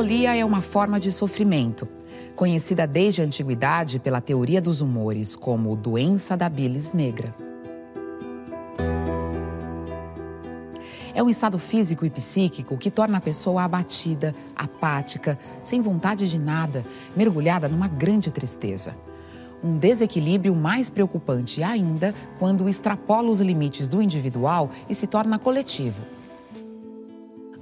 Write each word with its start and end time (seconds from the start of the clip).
Melancolia 0.00 0.34
é 0.34 0.42
uma 0.42 0.62
forma 0.62 0.98
de 0.98 1.12
sofrimento, 1.12 1.86
conhecida 2.34 2.86
desde 2.86 3.20
a 3.20 3.24
antiguidade 3.24 3.98
pela 3.98 4.18
teoria 4.18 4.58
dos 4.58 4.80
humores 4.80 5.36
como 5.36 5.76
doença 5.76 6.34
da 6.38 6.48
bilis 6.48 6.94
negra. 6.94 7.34
É 11.14 11.22
um 11.22 11.28
estado 11.28 11.58
físico 11.58 12.06
e 12.06 12.08
psíquico 12.08 12.78
que 12.78 12.90
torna 12.90 13.18
a 13.18 13.20
pessoa 13.20 13.62
abatida, 13.62 14.34
apática, 14.56 15.38
sem 15.62 15.82
vontade 15.82 16.30
de 16.30 16.38
nada, 16.38 16.82
mergulhada 17.14 17.68
numa 17.68 17.86
grande 17.86 18.30
tristeza. 18.30 18.96
Um 19.62 19.76
desequilíbrio 19.76 20.56
mais 20.56 20.88
preocupante 20.88 21.62
ainda 21.62 22.14
quando 22.38 22.70
extrapola 22.70 23.28
os 23.28 23.42
limites 23.42 23.86
do 23.86 24.00
individual 24.00 24.70
e 24.88 24.94
se 24.94 25.06
torna 25.06 25.38
coletivo. 25.38 26.19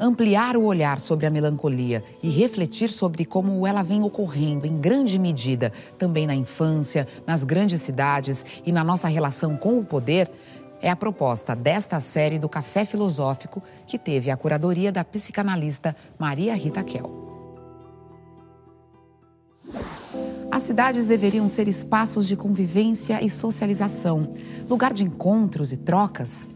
Ampliar 0.00 0.56
o 0.56 0.64
olhar 0.64 1.00
sobre 1.00 1.26
a 1.26 1.30
melancolia 1.30 2.04
e 2.22 2.28
refletir 2.28 2.88
sobre 2.90 3.24
como 3.24 3.66
ela 3.66 3.82
vem 3.82 4.02
ocorrendo 4.02 4.64
em 4.64 4.78
grande 4.78 5.18
medida 5.18 5.72
também 5.98 6.26
na 6.26 6.34
infância, 6.34 7.06
nas 7.26 7.42
grandes 7.42 7.82
cidades 7.82 8.44
e 8.64 8.70
na 8.70 8.84
nossa 8.84 9.08
relação 9.08 9.56
com 9.56 9.78
o 9.78 9.84
poder 9.84 10.30
é 10.80 10.90
a 10.90 10.96
proposta 10.96 11.56
desta 11.56 12.00
série 12.00 12.38
do 12.38 12.48
Café 12.48 12.84
Filosófico, 12.84 13.60
que 13.86 13.98
teve 13.98 14.30
a 14.30 14.36
curadoria 14.36 14.92
da 14.92 15.04
psicanalista 15.04 15.96
Maria 16.18 16.54
Rita 16.54 16.84
Kel. 16.84 17.26
As 20.50 20.62
cidades 20.62 21.06
deveriam 21.06 21.46
ser 21.46 21.68
espaços 21.68 22.26
de 22.26 22.36
convivência 22.36 23.22
e 23.22 23.28
socialização, 23.28 24.32
lugar 24.68 24.92
de 24.92 25.04
encontros 25.04 25.72
e 25.72 25.76
trocas. 25.76 26.48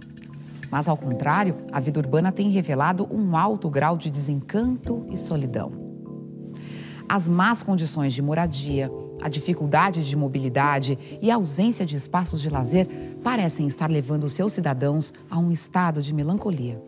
Mas, 0.73 0.89
ao 0.89 0.97
contrário, 0.97 1.59
a 1.71 1.79
vida 1.79 2.01
urbana 2.01 2.33
tem 2.33 2.49
revelado 2.49 3.07
um 3.13 3.37
alto 3.37 3.69
grau 3.69 3.95
de 3.95 4.09
desencanto 4.09 5.07
e 5.11 5.19
solidão. 5.19 5.71
As 7.07 7.29
más 7.29 7.63
condições 7.63 8.15
de 8.15 8.23
moradia, 8.23 8.91
a 9.21 9.29
dificuldade 9.29 10.03
de 10.03 10.17
mobilidade 10.17 10.99
e 11.21 11.31
a 11.31 11.35
ausência 11.35 11.85
de 11.85 11.95
espaços 11.95 12.41
de 12.41 12.49
lazer 12.49 12.89
parecem 13.23 13.67
estar 13.67 13.91
levando 13.91 14.31
seus 14.31 14.55
cidadãos 14.55 15.13
a 15.31 15.39
um 15.39 15.53
estado 15.53 16.01
de 16.01 16.15
melancolia. 16.15 16.83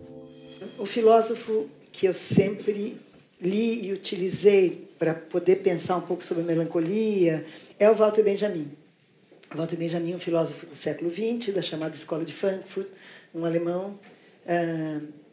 O 0.79 0.87
filósofo 0.87 1.67
que 1.93 2.07
eu 2.07 2.15
sempre 2.15 2.99
li 3.39 3.87
e 3.87 3.93
utilizei 3.93 4.89
para 4.99 5.13
poder 5.13 5.57
pensar 5.57 5.99
um 5.99 6.01
pouco 6.01 6.25
sobre 6.25 6.43
melancolia 6.43 7.45
é 7.79 7.91
o 7.91 7.95
Walter 7.95 8.25
Benjamin. 8.25 8.67
Walter 9.55 9.77
Benjamin 9.77 10.15
um 10.15 10.19
filósofo 10.19 10.65
do 10.67 10.75
século 10.75 11.11
XX, 11.11 11.55
da 11.55 11.61
chamada 11.61 11.95
Escola 11.95 12.25
de 12.25 12.33
Frankfurt, 12.33 12.89
um 13.35 13.45
alemão. 13.45 13.99
Uh, 14.45 15.25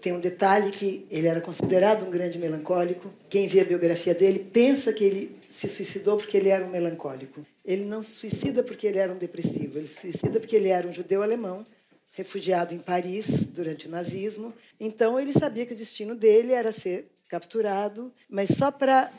tem 0.00 0.12
um 0.12 0.20
detalhe 0.20 0.70
que 0.70 1.06
ele 1.10 1.26
era 1.26 1.40
considerado 1.40 2.06
um 2.06 2.10
grande 2.10 2.38
melancólico. 2.38 3.12
Quem 3.28 3.46
vê 3.46 3.60
a 3.60 3.64
biografia 3.64 4.14
dele 4.14 4.38
pensa 4.38 4.92
que 4.92 5.04
ele 5.04 5.36
se 5.50 5.68
suicidou 5.68 6.16
porque 6.16 6.36
ele 6.36 6.48
era 6.48 6.64
um 6.64 6.70
melancólico. 6.70 7.44
Ele 7.64 7.84
não 7.84 8.02
se 8.02 8.12
suicida 8.12 8.62
porque 8.62 8.86
ele 8.86 8.98
era 8.98 9.12
um 9.12 9.18
depressivo, 9.18 9.78
ele 9.78 9.88
se 9.88 10.00
suicida 10.00 10.38
porque 10.38 10.56
ele 10.56 10.68
era 10.68 10.86
um 10.86 10.92
judeu 10.92 11.22
alemão, 11.22 11.66
refugiado 12.14 12.74
em 12.74 12.78
Paris 12.78 13.44
durante 13.46 13.88
o 13.88 13.90
nazismo. 13.90 14.54
Então 14.78 15.18
ele 15.18 15.32
sabia 15.32 15.66
que 15.66 15.72
o 15.72 15.76
destino 15.76 16.14
dele 16.14 16.52
era 16.52 16.72
ser 16.72 17.06
capturado, 17.28 18.12
mas 18.28 18.50
só 18.50 18.70
para 18.70 19.12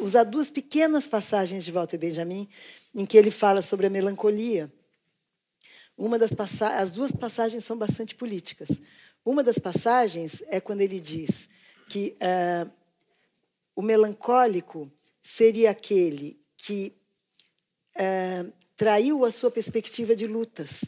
usar 0.00 0.24
duas 0.24 0.50
pequenas 0.50 1.06
passagens 1.06 1.64
de 1.64 1.72
Walter 1.72 1.96
Benjamin 1.96 2.48
em 2.94 3.06
que 3.06 3.16
ele 3.16 3.30
fala 3.30 3.62
sobre 3.62 3.86
a 3.86 3.90
melancolia. 3.90 4.70
Uma 5.96 6.18
das 6.18 6.30
as 6.60 6.92
duas 6.92 7.12
passagens 7.12 7.64
são 7.64 7.78
bastante 7.78 8.14
políticas. 8.14 8.68
Uma 9.24 9.42
das 9.42 9.58
passagens 9.58 10.42
é 10.48 10.60
quando 10.60 10.80
ele 10.80 11.00
diz 11.00 11.48
que 11.88 12.16
uh, 12.16 12.70
o 13.74 13.82
melancólico 13.82 14.90
seria 15.22 15.70
aquele 15.70 16.38
que 16.56 16.92
é, 17.96 18.44
traiu 18.76 19.24
a 19.24 19.30
sua 19.30 19.50
perspectiva 19.50 20.14
de 20.14 20.26
lutas. 20.26 20.82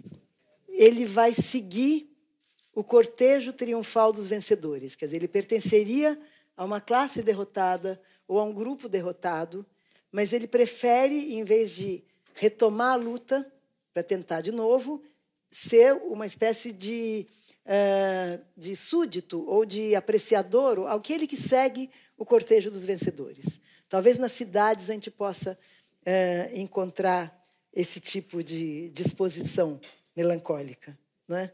Ele 0.69 1.07
vai 1.07 1.33
seguir 1.33 2.11
o 2.75 2.85
cortejo 2.85 3.53
triunfal 3.53 4.13
dos 4.13 4.29
vencedores. 4.29 4.95
Quer 4.95 5.07
dizer, 5.07 5.17
ele 5.17 5.29
pertenceria 5.29 6.19
a 6.57 6.65
uma 6.65 6.81
classe 6.81 7.23
derrotada 7.23 8.01
ou 8.29 8.39
a 8.39 8.45
um 8.45 8.53
grupo 8.53 8.89
derrotado, 8.89 9.65
mas 10.13 10.33
ele 10.33 10.47
prefere, 10.47 11.35
em 11.35 11.45
vez 11.45 11.71
de 11.71 12.05
retomar 12.35 12.93
a 12.93 12.97
luta 12.97 13.51
para 13.97 14.03
tentar 14.03 14.43
de 14.43 14.53
novo, 14.53 15.03
ser 15.51 15.95
uma 15.95 16.27
espécie 16.27 16.71
de, 16.71 17.27
uh, 17.65 18.45
de 18.55 18.77
súdito 18.77 19.43
ou 19.49 19.65
de 19.65 19.95
apreciador, 19.95 20.81
ou 20.81 20.87
aquele 20.87 21.27
que 21.27 21.35
segue 21.35 21.91
o 22.15 22.23
cortejo 22.23 22.71
dos 22.71 22.85
vencedores. 22.85 23.59
Talvez 23.89 24.19
nas 24.19 24.33
cidades 24.33 24.91
a 24.91 24.93
gente 24.93 25.11
possa 25.11 25.59
é, 26.05 26.51
encontrar 26.57 27.43
esse 27.73 27.99
tipo 27.99 28.45
de 28.45 28.91
disposição 28.91 29.81
melancólica. 30.15 30.95
Né? 31.27 31.51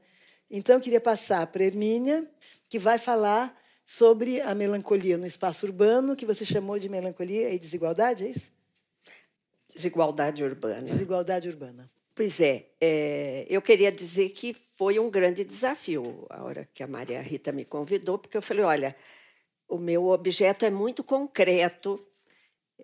Então, 0.51 0.75
eu 0.75 0.81
queria 0.81 1.01
passar 1.01 1.47
para 1.47 1.63
a 1.63 1.67
Hermínia, 1.67 2.29
que 2.69 2.77
vai 2.77 2.99
falar 2.99 3.57
sobre 3.87 4.41
a 4.41 4.53
melancolia 4.53 5.17
no 5.17 5.27
espaço 5.29 5.65
urbano, 5.65 6.17
que 6.17 6.27
você 6.27 6.45
chamou 6.45 6.77
de 6.77 6.89
melancolia 6.89 7.55
e 7.55 7.59
desigualdade, 7.59 8.27
é 8.27 8.31
isso? 8.31 8.51
Desigualdade 9.73 10.43
urbana. 10.43 10.83
Desigualdade 10.83 11.49
urbana. 11.49 11.89
Pois 12.15 12.41
é, 12.41 12.67
é, 12.81 13.47
eu 13.49 13.63
queria 13.63 13.91
dizer 13.91 14.31
que 14.31 14.55
foi 14.75 14.99
um 14.99 15.11
grande 15.11 15.45
desafio 15.45 16.27
a 16.29 16.43
hora 16.43 16.69
que 16.75 16.83
a 16.83 16.87
Maria 16.87 17.23
Rita 17.23 17.53
me 17.53 17.65
convidou, 17.65 18.19
porque 18.19 18.37
eu 18.37 18.43
falei: 18.43 18.65
olha, 18.65 18.97
o 19.69 19.79
meu 19.79 20.09
objeto 20.09 20.67
é 20.67 20.71
muito 20.71 21.03
concreto, 21.03 22.05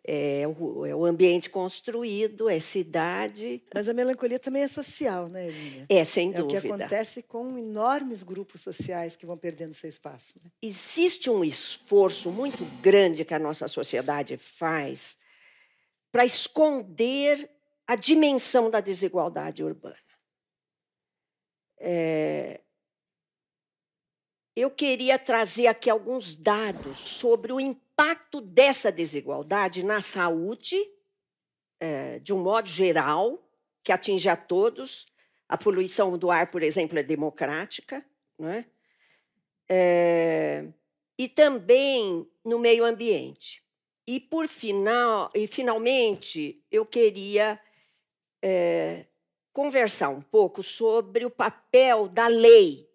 é 0.03 0.45
o, 0.47 0.87
é 0.87 0.95
o, 0.95 1.05
ambiente 1.05 1.51
construído, 1.51 2.49
é 2.49 2.59
cidade. 2.59 3.63
Mas 3.75 3.89
a 3.89 3.93
melancolia 3.93 4.39
também 4.39 4.63
é 4.63 4.69
social, 4.69 5.29
né, 5.29 5.49
Elinha? 5.49 5.87
É, 5.91 6.05
sem 6.05 6.31
é 6.31 6.39
dúvida. 6.39 6.55
É 6.55 6.59
o 6.59 6.63
que 6.63 6.67
acontece 6.69 7.23
com 7.23 7.59
enormes 7.59 8.23
grupos 8.23 8.63
sociais 8.63 9.17
que 9.17 9.27
vão 9.27 9.37
perdendo 9.37 9.75
seu 9.75 9.89
espaço. 9.89 10.35
Né? 10.43 10.51
Existe 10.63 11.29
um 11.29 11.45
esforço 11.45 12.31
muito 12.31 12.65
grande 12.81 13.25
que 13.25 13.35
a 13.35 13.39
nossa 13.39 13.69
sociedade 13.69 14.39
faz 14.39 15.19
para 16.11 16.25
esconder 16.25 17.51
a 17.89 17.97
dimensão 17.97 18.71
da 18.71 18.81
desigualdade 18.81 19.65
urbana. 19.65 19.97
É... 21.79 22.61
Eu 24.55 24.71
queria 24.71 25.19
trazer 25.19 25.69
aqui 25.69 25.89
alguns 25.89 26.37
dados 26.37 26.99
sobre 26.99 27.51
o 27.51 27.59
impacto 27.59 28.43
dessa 28.43 28.93
desigualdade 28.93 29.83
na 29.83 30.03
saúde, 30.03 30.77
é, 31.81 32.19
de 32.19 32.35
um 32.35 32.43
modo 32.43 32.69
geral, 32.69 33.43
que 33.83 33.93
atinge 33.93 34.29
a 34.29 34.37
todos. 34.37 35.07
A 35.49 35.57
poluição 35.57 36.19
do 36.19 36.31
ar, 36.31 36.51
por 36.51 36.63
exemplo, 36.63 36.99
é 36.99 37.03
democrática, 37.03 38.05
não 38.39 38.51
é? 38.51 38.67
é 39.69 40.67
e 41.17 41.29
também 41.29 42.29
no 42.45 42.59
meio 42.59 42.85
ambiente. 42.85 43.63
E 44.07 44.21
por 44.21 44.47
final, 44.47 45.31
e 45.35 45.47
finalmente, 45.47 46.63
eu 46.71 46.85
queria 46.85 47.61
é, 48.43 49.07
conversar 49.53 50.09
um 50.09 50.23
pouco 50.23 50.63
sobre 50.63 51.25
o 51.25 51.31
papel 51.31 52.09
da 52.09 52.27
lei 52.27 52.89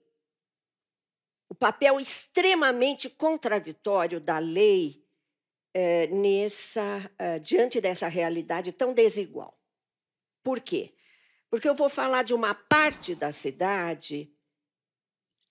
o 1.54 1.56
papel 1.56 2.00
extremamente 2.00 3.08
contraditório 3.08 4.20
da 4.20 4.40
lei 4.40 5.06
é, 5.72 6.08
nessa, 6.08 7.12
é, 7.16 7.38
diante 7.38 7.80
dessa 7.80 8.08
realidade 8.08 8.72
tão 8.72 8.92
desigual. 8.92 9.56
Por 10.42 10.60
quê? 10.60 10.96
Porque 11.52 11.70
eu 11.70 11.76
vou 11.76 11.90
falar 11.90 12.24
de 12.24 12.34
uma 12.34 12.56
parte 12.56 13.14
da 13.14 13.32
cidade 13.32 14.34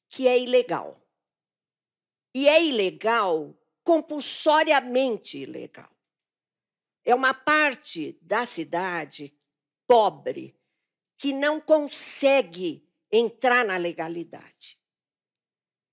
que 0.09 0.27
é 0.27 0.37
ilegal. 0.37 1.01
E 2.35 2.49
é 2.49 2.61
ilegal, 2.65 3.57
compulsoriamente 3.85 5.39
ilegal. 5.39 5.97
É 7.05 7.15
uma 7.15 7.33
parte 7.33 8.19
da 8.21 8.45
cidade 8.45 9.33
pobre 9.93 10.59
que 11.19 11.35
não 11.35 11.61
consegue 11.61 12.83
entrar 13.13 13.63
na 13.63 13.77
legalidade. 13.77 14.79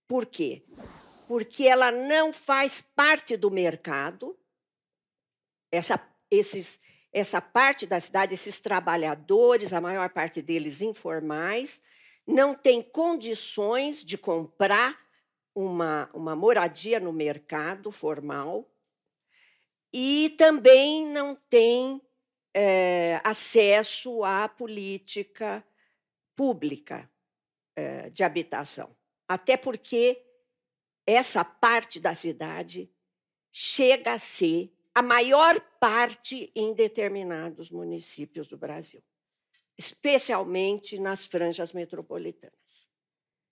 Por 0.08 0.26
quê? 0.26 0.64
Porque 1.28 1.68
ela 1.68 1.92
não 1.92 2.32
faz 2.32 2.80
parte 2.80 3.36
do 3.36 3.52
mercado, 3.52 4.40
essa, 5.70 6.02
esses, 6.32 6.80
essa 7.12 7.42
parte 7.42 7.86
da 7.86 8.00
cidade, 8.00 8.34
esses 8.34 8.62
trabalhadores, 8.62 9.74
a 9.74 9.82
maior 9.82 10.10
parte 10.12 10.42
deles 10.42 10.82
informais, 10.82 11.84
não 12.26 12.56
tem 12.56 12.82
condições 12.82 14.02
de 14.02 14.18
comprar 14.18 14.98
uma, 15.54 16.10
uma 16.14 16.38
moradia 16.38 17.02
no 17.02 17.12
mercado 17.12 17.92
formal 17.92 18.66
e 19.92 20.34
também 20.38 21.06
não 21.06 21.36
tem 21.36 22.02
é, 22.54 23.22
acesso 23.24 24.24
à 24.24 24.48
política 24.48 25.66
pública 26.36 27.10
é, 27.76 28.10
de 28.10 28.24
habitação. 28.24 28.96
Até 29.28 29.58
porque 29.58 30.26
essa 31.06 31.44
parte 31.44 32.00
da 32.00 32.16
cidade 32.16 32.92
chega 33.52 34.14
a 34.14 34.20
ser 34.20 34.74
a 34.94 35.02
maior 35.02 35.60
parte 35.80 36.52
em 36.56 36.74
determinados 36.74 37.72
municípios 37.72 38.48
do 38.48 38.58
Brasil, 38.58 39.04
especialmente 39.78 41.00
nas 41.00 41.26
franjas 41.26 41.72
metropolitanas. 41.74 42.90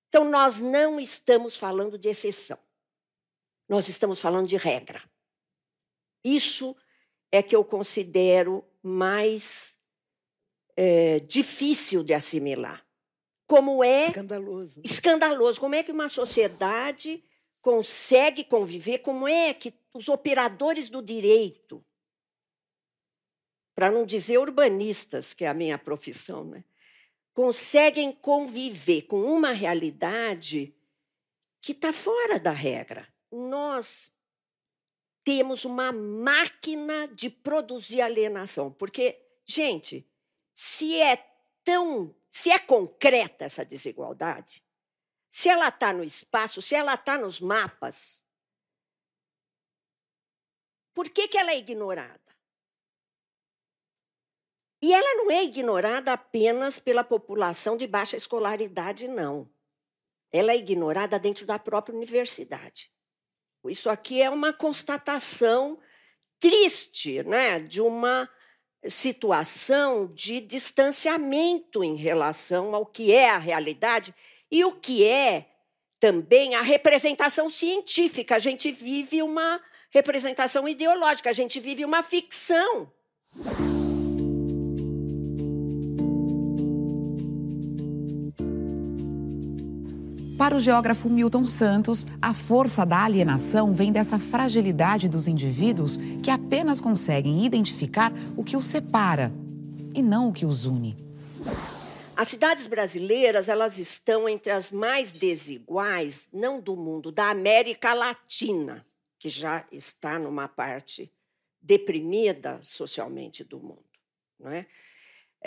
Então, 0.10 0.30
nós 0.30 0.60
não 0.60 1.00
estamos 1.00 1.58
falando 1.58 1.98
de 1.98 2.10
exceção, 2.10 2.60
nós 3.68 3.88
estamos 3.88 4.20
falando 4.20 4.48
de 4.48 4.58
regra. 4.58 5.02
Isso 6.24 6.76
é 7.32 7.42
que 7.42 7.56
eu 7.56 7.64
considero 7.64 8.64
mais 8.82 9.78
é, 10.76 11.20
difícil 11.22 12.04
de 12.04 12.14
assimilar. 12.14 12.86
Como 13.48 13.84
é 13.84 14.08
escandaloso. 14.08 14.82
escandaloso. 14.84 15.60
Como 15.60 15.76
é 15.76 15.84
que 15.84 15.92
uma 15.92 16.10
sociedade 16.10 17.24
consegue 17.62 18.44
conviver? 18.44 19.00
Como 19.00 19.28
é 19.28 19.54
que 19.54 19.74
os 19.94 20.10
operadores 20.10 20.90
do 20.90 21.02
direito, 21.02 21.84
para 23.74 23.90
não 23.90 24.06
dizer 24.06 24.38
urbanistas, 24.38 25.34
que 25.34 25.46
é 25.46 25.48
a 25.48 25.54
minha 25.54 25.78
profissão, 25.78 26.44
né, 26.44 26.64
conseguem 27.34 28.12
conviver 28.12 29.04
com 29.04 29.22
uma 29.22 29.52
realidade 29.52 30.76
que 31.62 31.72
está 31.72 31.94
fora 31.94 32.40
da 32.40 32.52
regra? 32.52 33.08
Nós 33.32 34.17
temos 35.28 35.66
uma 35.66 35.92
máquina 35.92 37.06
de 37.10 37.30
produzir 37.30 38.00
alienação, 38.00 38.72
porque, 38.72 39.22
gente, 39.46 40.10
se 40.54 41.02
é 41.02 41.18
tão, 41.66 42.16
se 42.32 42.50
é 42.50 42.58
concreta 42.58 43.44
essa 43.44 43.66
desigualdade, 43.66 44.64
se 45.30 45.50
ela 45.50 45.68
está 45.68 45.92
no 45.92 46.02
espaço, 46.02 46.62
se 46.62 46.76
ela 46.76 46.94
está 46.94 47.18
nos 47.18 47.42
mapas, 47.42 48.26
por 50.94 51.10
que, 51.10 51.28
que 51.28 51.38
ela 51.38 51.52
é 51.52 51.58
ignorada? 51.58 52.38
E 54.82 54.94
ela 54.94 55.14
não 55.16 55.30
é 55.30 55.44
ignorada 55.44 56.14
apenas 56.14 56.80
pela 56.80 57.04
população 57.04 57.76
de 57.76 57.86
baixa 57.86 58.16
escolaridade, 58.16 59.10
não. 59.10 59.54
Ela 60.32 60.54
é 60.54 60.56
ignorada 60.56 61.20
dentro 61.20 61.46
da 61.46 61.60
própria 61.60 61.94
universidade. 61.94 62.96
Isso 63.70 63.90
aqui 63.90 64.22
é 64.22 64.30
uma 64.30 64.54
constatação 64.54 65.80
triste 66.40 67.24
né, 67.24 67.60
de 67.60 67.82
uma 67.82 68.30
situação 68.86 70.12
de 70.14 70.40
distanciamento 70.40 71.84
em 71.84 71.96
relação 71.96 72.76
ao 72.76 72.86
que 72.86 73.14
é 73.14 73.30
a 73.30 73.38
realidade 73.38 74.14
e 74.52 74.64
o 74.64 74.72
que 74.72 75.06
é 75.06 75.50
também 76.00 76.56
a 76.56 76.62
representação 76.62 77.50
científica. 77.50 78.36
A 78.36 78.40
gente 78.40 78.72
vive 78.72 79.22
uma 79.22 79.60
representação 79.90 80.68
ideológica, 80.68 81.30
a 81.30 81.34
gente 81.34 81.60
vive 81.60 81.84
uma 81.84 82.04
ficção. 82.04 82.92
Para 90.38 90.56
o 90.56 90.60
geógrafo 90.60 91.10
Milton 91.10 91.48
Santos, 91.48 92.06
a 92.22 92.32
força 92.32 92.86
da 92.86 93.04
alienação 93.04 93.74
vem 93.74 93.92
dessa 93.92 94.20
fragilidade 94.20 95.10
dos 95.10 95.28
indivíduos 95.28 95.98
que 96.24 96.30
apenas 96.30 96.80
conseguem 96.80 97.44
identificar 97.44 98.14
o 98.38 98.44
que 98.44 98.56
os 98.56 98.68
separa 98.68 99.34
e 99.96 100.04
não 100.04 100.30
o 100.30 100.34
que 100.34 100.46
os 100.46 100.66
une. 100.66 100.96
As 102.16 102.28
cidades 102.28 102.68
brasileiras, 102.68 103.50
elas 103.50 103.80
estão 103.80 104.30
entre 104.30 104.52
as 104.52 104.72
mais 104.72 105.12
desiguais, 105.12 106.30
não 106.32 106.62
do 106.62 106.76
mundo, 106.76 107.12
da 107.12 107.32
América 107.32 107.96
Latina, 107.96 108.86
que 109.18 109.30
já 109.30 109.66
está 109.72 110.20
numa 110.20 110.48
parte 110.48 111.12
deprimida 111.60 112.60
socialmente 112.62 113.44
do 113.44 113.60
mundo, 113.60 113.84
não 114.40 114.52
é? 114.52 114.68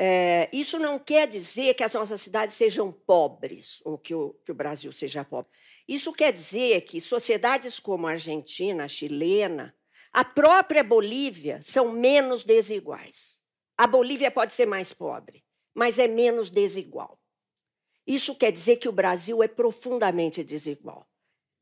É, 0.02 0.49
isso 0.50 0.79
não 0.79 0.99
quer 0.99 1.29
dizer 1.29 1.75
que 1.75 1.85
as 1.85 1.93
nossas 1.93 2.23
cidades 2.23 2.55
sejam 2.55 2.91
pobres 2.91 3.82
ou 3.85 3.99
que 3.99 4.14
o, 4.14 4.32
que 4.43 4.50
o 4.50 4.55
Brasil 4.55 4.91
seja 4.93 5.26
pobre. 5.26 5.52
Isso 5.87 6.11
quer 6.11 6.32
dizer 6.32 6.81
que 6.87 7.02
sociedades 7.02 7.79
como 7.79 8.06
a 8.06 8.12
Argentina, 8.12 8.85
a 8.85 8.88
chilena, 8.88 9.76
a 10.11 10.25
própria 10.25 10.82
Bolívia 10.82 11.61
são 11.61 11.93
menos 11.93 12.44
desiguais. 12.44 13.43
A 13.76 13.87
Bolívia 13.87 14.31
pode 14.31 14.55
ser 14.55 14.64
mais 14.64 14.91
pobre, 14.91 15.44
mas 15.75 15.99
é 15.99 16.08
menos 16.08 16.49
desigual. 16.49 17.20
Isso 18.06 18.35
quer 18.35 18.53
dizer 18.53 18.76
que 18.76 18.88
o 18.88 18.93
Brasil 18.93 19.43
é 19.43 19.49
profundamente 19.49 20.43
desigual. 20.43 21.06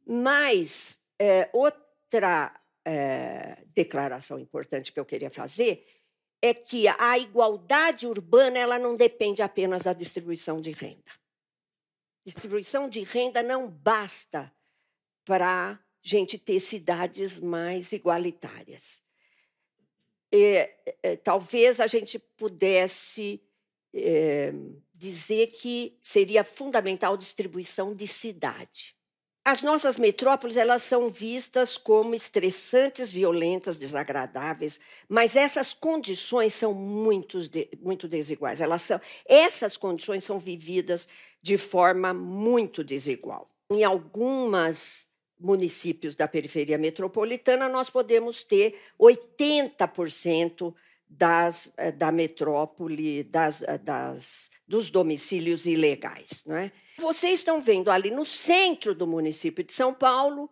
Mas 0.06 1.00
é, 1.18 1.50
outra 1.52 2.54
é, 2.84 3.64
declaração 3.74 4.38
importante 4.38 4.92
que 4.92 5.00
eu 5.00 5.04
queria 5.04 5.28
fazer 5.28 5.84
é 6.40 6.54
que 6.54 6.86
a 6.86 7.18
igualdade 7.18 8.06
urbana 8.06 8.58
ela 8.58 8.78
não 8.78 8.96
depende 8.96 9.42
apenas 9.42 9.84
da 9.84 9.92
distribuição 9.92 10.60
de 10.60 10.70
renda. 10.70 11.10
Distribuição 12.24 12.88
de 12.88 13.02
renda 13.02 13.42
não 13.42 13.68
basta 13.68 14.52
para 15.24 15.78
gente 16.02 16.38
ter 16.38 16.60
cidades 16.60 17.40
mais 17.40 17.92
igualitárias. 17.92 19.02
É, 20.30 20.74
é, 21.02 21.16
talvez 21.16 21.80
a 21.80 21.86
gente 21.86 22.18
pudesse 22.18 23.42
é, 23.92 24.52
dizer 24.94 25.48
que 25.48 25.98
seria 26.02 26.44
fundamental 26.44 27.16
distribuição 27.16 27.94
de 27.94 28.06
cidade. 28.06 28.97
As 29.50 29.62
nossas 29.62 29.96
metrópoles 29.96 30.58
elas 30.58 30.82
são 30.82 31.08
vistas 31.08 31.78
como 31.78 32.14
estressantes, 32.14 33.10
violentas, 33.10 33.78
desagradáveis, 33.78 34.78
mas 35.08 35.36
essas 35.36 35.72
condições 35.72 36.52
são 36.52 36.74
muito, 36.74 37.38
muito 37.80 38.06
desiguais. 38.06 38.60
Elas 38.60 38.82
são, 38.82 39.00
essas 39.24 39.78
condições 39.78 40.22
são 40.22 40.38
vividas 40.38 41.08
de 41.40 41.56
forma 41.56 42.12
muito 42.12 42.84
desigual. 42.84 43.50
Em 43.70 43.82
algumas 43.84 45.08
municípios 45.40 46.14
da 46.14 46.28
periferia 46.28 46.76
metropolitana, 46.76 47.70
nós 47.70 47.88
podemos 47.88 48.44
ter 48.44 48.78
80% 49.00 50.74
das, 51.08 51.72
eh, 51.78 51.90
da 51.90 52.12
metrópole, 52.12 53.22
das, 53.24 53.62
eh, 53.62 53.78
das, 53.78 54.50
dos 54.66 54.90
domicílios 54.90 55.64
ilegais. 55.64 56.44
Não 56.46 56.56
é? 56.58 56.70
Vocês 56.98 57.38
estão 57.38 57.60
vendo 57.60 57.92
ali 57.92 58.10
no 58.10 58.24
centro 58.24 58.92
do 58.92 59.06
município 59.06 59.62
de 59.62 59.72
São 59.72 59.94
Paulo, 59.94 60.50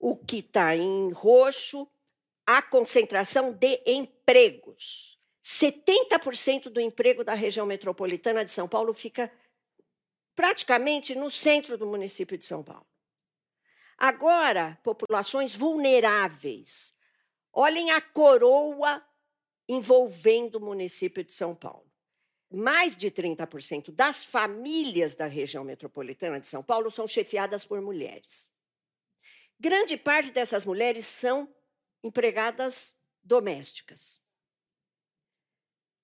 o 0.00 0.16
que 0.16 0.38
está 0.38 0.74
em 0.74 1.12
roxo, 1.12 1.88
a 2.44 2.60
concentração 2.60 3.52
de 3.52 3.80
empregos. 3.86 5.16
70% 5.44 6.70
do 6.70 6.80
emprego 6.80 7.22
da 7.22 7.34
região 7.34 7.64
metropolitana 7.64 8.44
de 8.44 8.50
São 8.50 8.66
Paulo 8.66 8.92
fica 8.92 9.32
praticamente 10.34 11.14
no 11.14 11.30
centro 11.30 11.78
do 11.78 11.86
município 11.86 12.36
de 12.36 12.44
São 12.44 12.64
Paulo. 12.64 12.86
Agora, 13.96 14.76
populações 14.82 15.54
vulneráveis. 15.54 16.92
Olhem 17.52 17.92
a 17.92 18.00
coroa 18.00 19.06
envolvendo 19.68 20.56
o 20.56 20.60
município 20.60 21.22
de 21.22 21.32
São 21.32 21.54
Paulo 21.54 21.86
mais 22.50 22.96
de 22.96 23.10
30% 23.10 23.90
das 23.90 24.24
famílias 24.24 25.14
da 25.14 25.26
região 25.26 25.64
metropolitana 25.64 26.38
de 26.38 26.46
São 26.46 26.62
Paulo 26.62 26.90
são 26.90 27.06
chefiadas 27.06 27.64
por 27.64 27.80
mulheres. 27.80 28.52
Grande 29.58 29.96
parte 29.96 30.30
dessas 30.30 30.64
mulheres 30.64 31.06
são 31.06 31.52
empregadas 32.02 32.96
domésticas, 33.22 34.20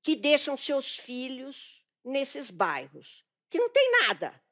que 0.02 0.16
deixam 0.16 0.56
seus 0.56 0.96
filhos 0.96 1.86
nesses 2.04 2.50
bairros, 2.50 3.24
que 3.48 3.58
não 3.58 3.70
tem 3.70 3.90
nada. 4.02 4.42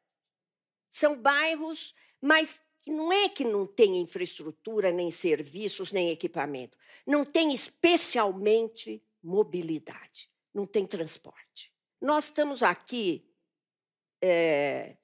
São 0.88 1.20
bairros, 1.20 1.94
mas 2.20 2.62
não 2.86 3.12
é 3.12 3.28
que 3.28 3.44
não 3.44 3.66
tem 3.66 3.96
infraestrutura, 3.96 4.92
nem 4.92 5.10
serviços, 5.10 5.92
nem 5.92 6.10
equipamento. 6.10 6.78
Não 7.06 7.24
tem 7.24 7.52
especialmente 7.52 9.02
mobilidade, 9.22 10.30
não 10.54 10.66
tem 10.66 10.86
transporte. 10.86 11.72
Nós 12.00 12.24
estamos 12.26 12.62
aqui 12.62 13.28
é, 14.22 14.96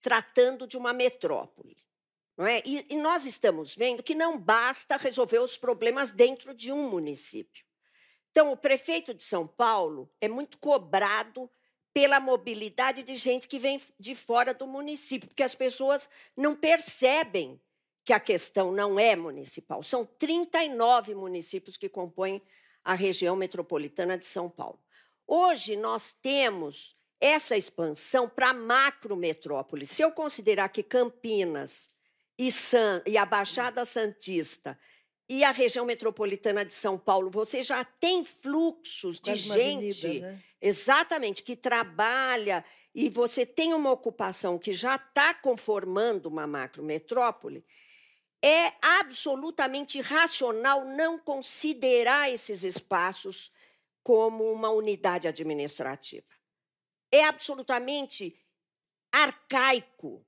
tratando 0.00 0.66
de 0.66 0.76
uma 0.76 0.92
metrópole. 0.92 1.76
Não 2.36 2.46
é? 2.46 2.62
E, 2.64 2.86
e 2.90 2.96
nós 2.96 3.26
estamos 3.26 3.76
vendo 3.76 4.02
que 4.02 4.14
não 4.14 4.38
basta 4.38 4.96
resolver 4.96 5.38
os 5.38 5.56
problemas 5.56 6.10
dentro 6.10 6.54
de 6.54 6.72
um 6.72 6.88
município. 6.88 7.64
Então, 8.30 8.50
o 8.50 8.56
prefeito 8.56 9.12
de 9.12 9.22
São 9.22 9.46
Paulo 9.46 10.10
é 10.20 10.26
muito 10.26 10.58
cobrado 10.58 11.50
pela 11.92 12.18
mobilidade 12.18 13.02
de 13.02 13.14
gente 13.16 13.46
que 13.46 13.58
vem 13.58 13.78
de 14.00 14.14
fora 14.14 14.54
do 14.54 14.66
município, 14.66 15.28
porque 15.28 15.42
as 15.42 15.54
pessoas 15.54 16.08
não 16.34 16.56
percebem 16.56 17.60
que 18.04 18.12
a 18.12 18.18
questão 18.18 18.72
não 18.72 18.98
é 18.98 19.14
municipal. 19.14 19.82
São 19.82 20.04
39 20.04 21.14
municípios 21.14 21.76
que 21.76 21.88
compõem 21.88 22.42
a 22.82 22.94
região 22.94 23.36
metropolitana 23.36 24.16
de 24.16 24.26
São 24.26 24.48
Paulo. 24.48 24.80
Hoje 25.34 25.76
nós 25.76 26.12
temos 26.12 26.94
essa 27.18 27.56
expansão 27.56 28.28
para 28.28 28.52
macrometrópoles. 28.52 29.88
Se 29.88 30.02
eu 30.02 30.12
considerar 30.12 30.68
que 30.68 30.82
Campinas 30.82 31.90
e, 32.38 32.52
San, 32.52 33.02
e 33.06 33.16
a 33.16 33.24
Baixada 33.24 33.82
Santista 33.86 34.78
e 35.26 35.42
a 35.42 35.50
região 35.50 35.86
metropolitana 35.86 36.66
de 36.66 36.74
São 36.74 36.98
Paulo, 36.98 37.30
você 37.30 37.62
já 37.62 37.82
tem 37.82 38.22
fluxos 38.22 39.18
de 39.18 39.34
gente, 39.34 40.06
avenida, 40.06 40.32
né? 40.32 40.42
exatamente, 40.60 41.42
que 41.42 41.56
trabalha 41.56 42.62
e 42.94 43.08
você 43.08 43.46
tem 43.46 43.72
uma 43.72 43.90
ocupação 43.90 44.58
que 44.58 44.74
já 44.74 44.96
está 44.96 45.32
conformando 45.32 46.28
uma 46.28 46.46
macrometrópole, 46.46 47.64
é 48.42 48.74
absolutamente 48.82 49.96
irracional 49.96 50.84
não 50.84 51.18
considerar 51.18 52.30
esses 52.30 52.62
espaços 52.64 53.50
como 54.02 54.50
uma 54.50 54.70
unidade 54.70 55.28
administrativa. 55.28 56.32
É 57.10 57.24
absolutamente 57.24 58.36
arcaico 59.10 60.24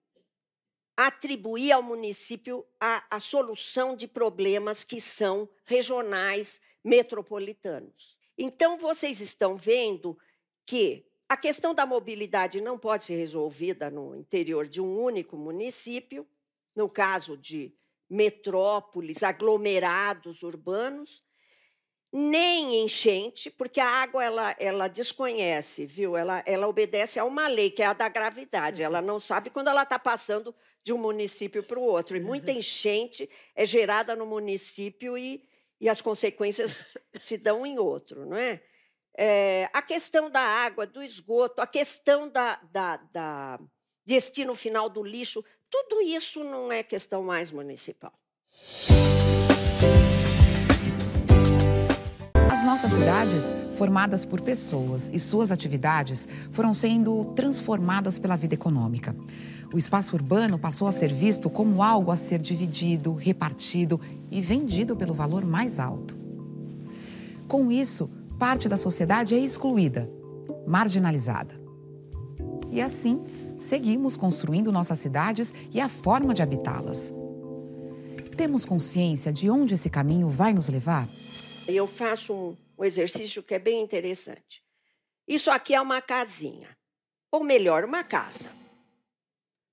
atribuir 0.97 1.73
ao 1.73 1.83
município 1.83 2.65
a, 2.79 3.05
a 3.11 3.19
solução 3.19 3.97
de 3.97 4.07
problemas 4.07 4.85
que 4.85 5.01
são 5.01 5.49
regionais, 5.65 6.61
metropolitanos. 6.85 8.19
Então, 8.39 8.79
vocês 8.79 9.21
estão 9.21 9.57
vendo 9.57 10.17
que 10.67 11.07
a 11.29 11.37
questão 11.37 11.75
da 11.75 11.87
mobilidade 11.87 12.61
não 12.61 12.79
pode 12.79 13.05
ser 13.05 13.17
resolvida 13.17 13.91
no 13.91 14.15
interior 14.15 14.67
de 14.67 14.81
um 14.81 15.01
único 15.01 15.37
município, 15.37 16.27
no 16.77 16.89
caso 16.89 17.37
de 17.37 17.75
metrópoles, 18.09 19.23
aglomerados 19.23 20.43
urbanos, 20.43 21.24
nem 22.17 22.81
enchente, 22.81 23.51
porque 23.51 23.81
a 23.81 23.89
água 23.89 24.23
ela, 24.23 24.55
ela 24.61 24.87
desconhece, 24.87 25.85
viu? 25.85 26.17
Ela, 26.17 26.45
ela 26.47 26.69
obedece 26.69 27.19
a 27.19 27.25
uma 27.25 27.49
lei, 27.49 27.73
que 27.73 27.83
é 27.83 27.87
a 27.87 27.93
da 27.93 28.09
gravidade. 28.09 28.85
Ela 28.85 29.03
não 29.03 29.19
sabe 29.19 29.51
quando 29.51 29.67
ela 29.67 29.83
está 29.83 29.99
passando 29.99 30.55
de 30.85 30.93
um 30.93 30.97
município 30.97 31.61
para 31.65 31.77
o 31.77 31.83
outro. 31.83 32.17
E 32.17 32.21
muita 32.21 32.53
enchente 32.53 33.29
é 33.53 33.65
gerada 33.65 34.15
no 34.15 34.25
município 34.25 35.19
e, 35.19 35.43
e 35.81 35.89
as 35.89 36.01
consequências 36.01 36.87
se 37.19 37.37
dão 37.37 37.67
em 37.67 37.81
outro, 37.81 38.25
não 38.25 38.37
é? 38.37 38.63
é? 39.19 39.69
a 39.73 39.83
questão 39.83 40.31
da 40.31 40.41
água, 40.41 40.87
do 40.87 41.03
esgoto, 41.03 41.61
a 41.61 41.67
questão 41.67 42.29
da, 42.29 42.61
da, 42.71 42.97
da 42.97 43.59
destino 44.07 44.55
final 44.55 44.89
do 44.89 45.03
lixo, 45.03 45.45
tudo 45.69 46.01
isso 46.01 46.45
não 46.45 46.71
é 46.71 46.85
questão 46.85 47.25
mais 47.25 47.51
municipal. 47.51 48.13
As 52.55 52.63
nossas 52.63 52.93
cidades, 52.93 53.53
formadas 53.77 54.25
por 54.25 54.41
pessoas 54.41 55.11
e 55.13 55.19
suas 55.19 55.51
atividades, 55.51 56.29
foram 56.53 56.73
sendo 56.73 57.25
transformadas 57.35 58.17
pela 58.17 58.37
vida 58.37 58.55
econômica. 58.55 59.13
O 59.73 59.77
espaço 59.77 60.15
urbano 60.15 60.57
passou 60.57 60.87
a 60.87 60.93
ser 60.93 61.13
visto 61.13 61.51
como 61.51 61.83
algo 61.83 62.13
a 62.13 62.17
ser 62.17 62.39
dividido, 62.39 63.13
repartido 63.13 64.01
e 64.31 64.41
vendido 64.41 64.95
pelo 64.95 65.13
valor 65.13 65.45
mais 65.45 65.81
alto. 65.81 66.17
Com 67.49 67.73
isso, 67.73 68.09
parte 68.39 68.69
da 68.69 68.77
sociedade 68.77 69.35
é 69.35 69.39
excluída, 69.39 70.09
marginalizada. 70.65 71.61
E 72.71 72.81
assim, 72.81 73.21
seguimos 73.59 74.17
construindo 74.17 74.71
nossas 74.71 75.01
cidades 75.01 75.53
e 75.73 75.81
a 75.81 75.89
forma 75.89 76.33
de 76.33 76.41
habitá-las. 76.41 77.13
Temos 78.37 78.65
consciência 78.65 79.33
de 79.33 79.51
onde 79.51 79.75
esse 79.75 79.91
caminho 79.91 80.29
vai 80.29 80.53
nos 80.53 80.69
levar? 80.69 81.09
Eu 81.67 81.87
faço 81.87 82.35
um, 82.35 82.57
um 82.79 82.85
exercício 82.85 83.43
que 83.43 83.55
é 83.55 83.59
bem 83.59 83.81
interessante. 83.81 84.63
Isso 85.27 85.51
aqui 85.51 85.75
é 85.75 85.81
uma 85.81 86.03
casinha, 86.03 86.77
ou 87.31 87.43
melhor, 87.43 87.85
uma 87.85 88.05
casa. 88.05 88.51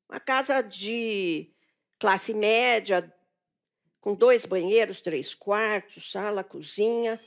Uma 0.10 0.20
casa 0.20 0.62
de 0.62 1.52
classe 2.00 2.34
média, 2.34 3.14
com 4.00 4.16
dois 4.16 4.46
banheiros, 4.46 5.02
três 5.02 5.36
quartos, 5.36 6.12
sala, 6.12 6.44
cozinha. 6.44 7.20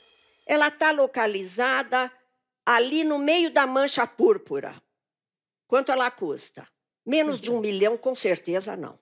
Ela 0.47 0.69
está 0.69 0.91
localizada 0.91 2.11
ali 2.65 3.03
no 3.03 3.19
meio 3.19 3.51
da 3.51 3.67
mancha 3.67 4.07
púrpura. 4.07 4.81
Quanto 5.67 5.91
ela 5.91 6.09
custa? 6.09 6.67
Menos 7.05 7.39
de 7.39 7.51
um 7.51 7.59
milhão, 7.59 7.97
com 7.97 8.15
certeza 8.15 8.75
não. 8.75 8.99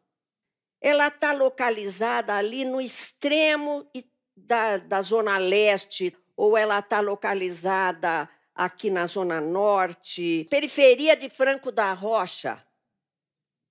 Ela 0.82 1.08
está 1.08 1.32
localizada 1.32 2.36
ali 2.36 2.66
no 2.66 2.82
extremo 2.82 3.90
da, 4.36 4.78
da 4.78 5.02
Zona 5.02 5.38
Leste, 5.38 6.16
ou 6.36 6.58
ela 6.58 6.80
está 6.80 7.00
localizada 7.00 8.30
aqui 8.56 8.90
na 8.90 9.06
Zona 9.06 9.42
Norte, 9.42 10.48
periferia 10.50 11.16
de 11.16 11.30
Franco 11.30 11.72
da 11.72 11.94
Rocha. 11.94 12.66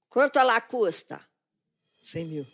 Quanto 0.09 0.39
ela 0.39 0.61
custa? 0.61 1.21
100 2.01 2.25
mil. 2.27 2.47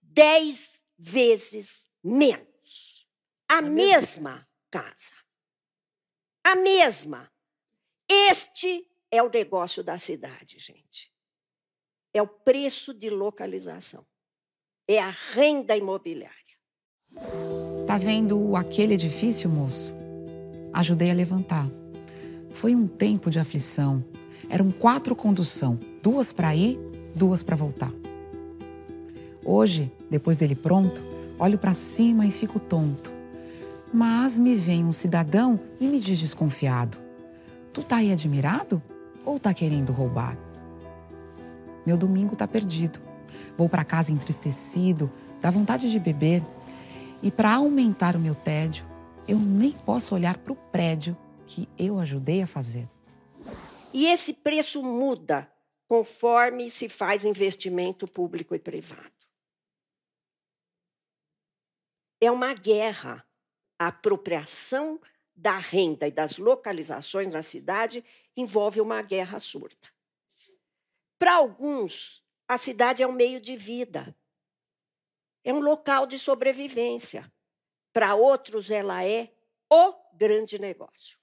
Dez 0.00 0.82
vezes 0.98 1.88
menos. 2.02 3.06
A, 3.48 3.58
A 3.58 3.62
mesma, 3.62 4.30
mesma 4.30 4.48
casa. 4.70 5.14
A 6.44 6.54
mesma. 6.56 7.30
Este 8.08 8.88
é 9.10 9.22
o 9.22 9.28
negócio 9.28 9.82
da 9.82 9.98
cidade, 9.98 10.58
gente. 10.58 11.12
É 12.14 12.22
o 12.22 12.26
preço 12.26 12.94
de 12.94 13.10
localização. 13.10 14.06
É 14.88 14.98
a 14.98 15.10
renda 15.10 15.76
imobiliária. 15.76 16.41
Tá 17.86 17.98
vendo 17.98 18.56
aquele 18.56 18.94
edifício, 18.94 19.48
moço? 19.50 19.94
Ajudei 20.72 21.10
a 21.10 21.14
levantar. 21.14 21.68
Foi 22.50 22.74
um 22.74 22.86
tempo 22.86 23.30
de 23.30 23.38
aflição. 23.38 24.04
Eram 24.48 24.70
quatro 24.70 25.14
condução, 25.14 25.78
duas 26.02 26.32
para 26.32 26.54
ir, 26.54 26.78
duas 27.14 27.42
para 27.42 27.56
voltar. 27.56 27.92
Hoje, 29.44 29.92
depois 30.10 30.36
dele 30.36 30.54
pronto, 30.54 31.02
olho 31.38 31.58
para 31.58 31.74
cima 31.74 32.26
e 32.26 32.30
fico 32.30 32.58
tonto. 32.58 33.12
Mas 33.92 34.38
me 34.38 34.54
vem 34.54 34.84
um 34.84 34.92
cidadão 34.92 35.60
e 35.80 35.86
me 35.86 36.00
diz 36.00 36.18
desconfiado: 36.18 36.98
Tu 37.72 37.82
tá 37.82 37.96
aí 37.96 38.12
admirado 38.12 38.82
ou 39.24 39.38
tá 39.38 39.52
querendo 39.52 39.92
roubar? 39.92 40.38
Meu 41.84 41.96
domingo 41.96 42.36
tá 42.36 42.46
perdido. 42.46 43.00
Vou 43.56 43.68
para 43.68 43.84
casa 43.84 44.12
entristecido, 44.12 45.10
dá 45.40 45.50
vontade 45.50 45.90
de 45.90 45.98
beber, 45.98 46.42
e 47.22 47.30
para 47.30 47.54
aumentar 47.54 48.16
o 48.16 48.18
meu 48.18 48.34
tédio, 48.34 48.84
eu 49.28 49.38
nem 49.38 49.72
posso 49.72 50.14
olhar 50.14 50.38
para 50.38 50.52
o 50.52 50.56
prédio 50.56 51.16
que 51.46 51.68
eu 51.78 51.98
ajudei 51.98 52.42
a 52.42 52.46
fazer. 52.46 52.88
E 53.92 54.06
esse 54.06 54.34
preço 54.34 54.82
muda 54.82 55.50
conforme 55.86 56.70
se 56.70 56.88
faz 56.88 57.24
investimento 57.24 58.08
público 58.08 58.54
e 58.54 58.58
privado. 58.58 59.12
É 62.20 62.30
uma 62.30 62.54
guerra. 62.54 63.24
A 63.78 63.88
apropriação 63.88 65.00
da 65.34 65.58
renda 65.58 66.06
e 66.06 66.10
das 66.12 66.38
localizações 66.38 67.28
na 67.28 67.42
cidade 67.42 68.04
envolve 68.36 68.80
uma 68.80 69.02
guerra 69.02 69.38
surda. 69.38 69.76
Para 71.18 71.34
alguns, 71.34 72.24
a 72.48 72.56
cidade 72.56 73.02
é 73.02 73.06
um 73.06 73.12
meio 73.12 73.40
de 73.40 73.56
vida. 73.56 74.16
É 75.44 75.52
um 75.52 75.60
local 75.60 76.06
de 76.06 76.18
sobrevivência. 76.18 77.30
Para 77.92 78.14
outros, 78.14 78.70
ela 78.70 79.04
é 79.04 79.32
o 79.70 79.94
grande 80.14 80.58
negócio. 80.58 81.18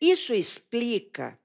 Isso 0.00 0.34
explica 0.34 1.38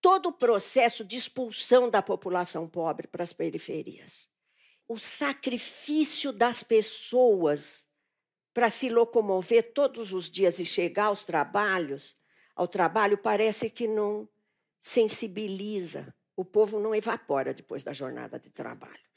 todo 0.00 0.28
o 0.28 0.32
processo 0.32 1.04
de 1.04 1.16
expulsão 1.16 1.90
da 1.90 2.00
população 2.00 2.68
pobre 2.68 3.06
para 3.06 3.22
as 3.22 3.32
periferias. 3.32 4.30
O 4.86 4.96
sacrifício 4.96 6.32
das 6.32 6.62
pessoas 6.62 7.88
para 8.54 8.70
se 8.70 8.88
locomover 8.88 9.72
todos 9.72 10.12
os 10.12 10.30
dias 10.30 10.58
e 10.58 10.64
chegar 10.64 11.06
aos 11.06 11.24
trabalhos, 11.24 12.16
ao 12.56 12.66
trabalho 12.66 13.16
parece 13.18 13.70
que 13.70 13.86
não 13.86 14.28
sensibiliza. 14.80 16.12
O 16.34 16.44
povo 16.44 16.80
não 16.80 16.94
evapora 16.94 17.52
depois 17.52 17.84
da 17.84 17.92
jornada 17.92 18.38
de 18.38 18.50
trabalho. 18.50 19.07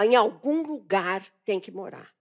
Em 0.00 0.14
algum 0.14 0.62
lugar 0.62 1.26
tem 1.44 1.58
que 1.58 1.70
morar. 1.70 2.14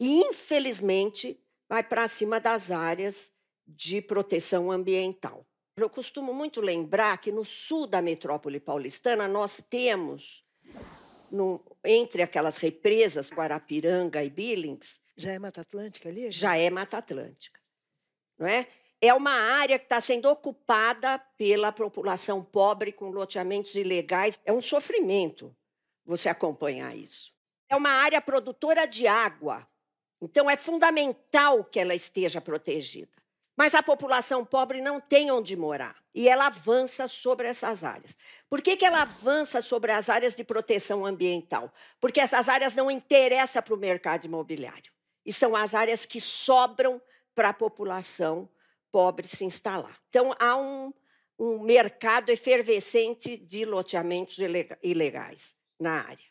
E, 0.00 0.20
infelizmente, 0.22 1.40
vai 1.68 1.82
para 1.82 2.08
cima 2.08 2.40
das 2.40 2.70
áreas 2.70 3.32
de 3.66 4.02
proteção 4.02 4.70
ambiental. 4.70 5.46
Eu 5.76 5.88
costumo 5.88 6.32
muito 6.32 6.60
lembrar 6.60 7.18
que 7.18 7.32
no 7.32 7.44
sul 7.44 7.86
da 7.86 8.02
metrópole 8.02 8.60
paulistana 8.60 9.26
nós 9.26 9.56
temos, 9.58 10.44
no, 11.30 11.64
entre 11.84 12.22
aquelas 12.22 12.58
represas, 12.58 13.32
Guarapiranga 13.32 14.22
e 14.22 14.30
Billings. 14.30 15.00
Já 15.16 15.32
é 15.32 15.38
Mata 15.38 15.60
Atlântica 15.62 16.08
ali? 16.08 16.30
Já 16.30 16.56
é 16.56 16.70
Mata 16.70 16.98
Atlântica. 16.98 17.60
Não 18.38 18.46
é? 18.46 18.68
é 19.00 19.12
uma 19.12 19.32
área 19.32 19.78
que 19.78 19.84
está 19.84 20.00
sendo 20.00 20.28
ocupada 20.30 21.18
pela 21.36 21.70
população 21.70 22.42
pobre 22.42 22.92
com 22.92 23.10
loteamentos 23.10 23.74
ilegais. 23.74 24.40
É 24.44 24.52
um 24.52 24.60
sofrimento 24.60 25.54
você 26.04 26.28
acompanhar 26.28 26.96
isso. 26.96 27.32
É 27.68 27.76
uma 27.76 27.90
área 27.90 28.20
produtora 28.20 28.86
de 28.86 29.06
água, 29.06 29.66
então 30.20 30.48
é 30.48 30.56
fundamental 30.56 31.64
que 31.64 31.80
ela 31.80 31.94
esteja 31.94 32.40
protegida. 32.40 33.12
Mas 33.56 33.74
a 33.74 33.82
população 33.82 34.44
pobre 34.44 34.80
não 34.80 35.00
tem 35.00 35.30
onde 35.30 35.56
morar. 35.56 36.02
e 36.16 36.28
ela 36.28 36.46
avança 36.46 37.08
sobre 37.08 37.48
essas 37.48 37.82
áreas. 37.82 38.16
Por 38.48 38.62
que, 38.62 38.76
que 38.76 38.84
ela 38.84 39.02
avança 39.02 39.60
sobre 39.60 39.90
as 39.90 40.08
áreas 40.08 40.36
de 40.36 40.44
proteção 40.44 41.04
ambiental? 41.04 41.72
Porque 42.00 42.20
essas 42.20 42.48
áreas 42.48 42.76
não 42.76 42.88
interessam 42.88 43.60
para 43.60 43.74
o 43.74 43.76
mercado 43.76 44.24
imobiliário. 44.24 44.92
E 45.26 45.32
são 45.32 45.56
as 45.56 45.74
áreas 45.74 46.06
que 46.06 46.20
sobram 46.20 47.02
para 47.34 47.48
a 47.48 47.52
população 47.52 48.48
pobre 48.92 49.26
se 49.26 49.44
instalar. 49.44 49.98
Então, 50.08 50.32
há 50.38 50.56
um, 50.56 50.94
um 51.36 51.58
mercado 51.58 52.30
efervescente 52.30 53.36
de 53.36 53.64
loteamentos 53.64 54.38
ilegais 54.84 55.56
na 55.78 56.02
área. 56.02 56.24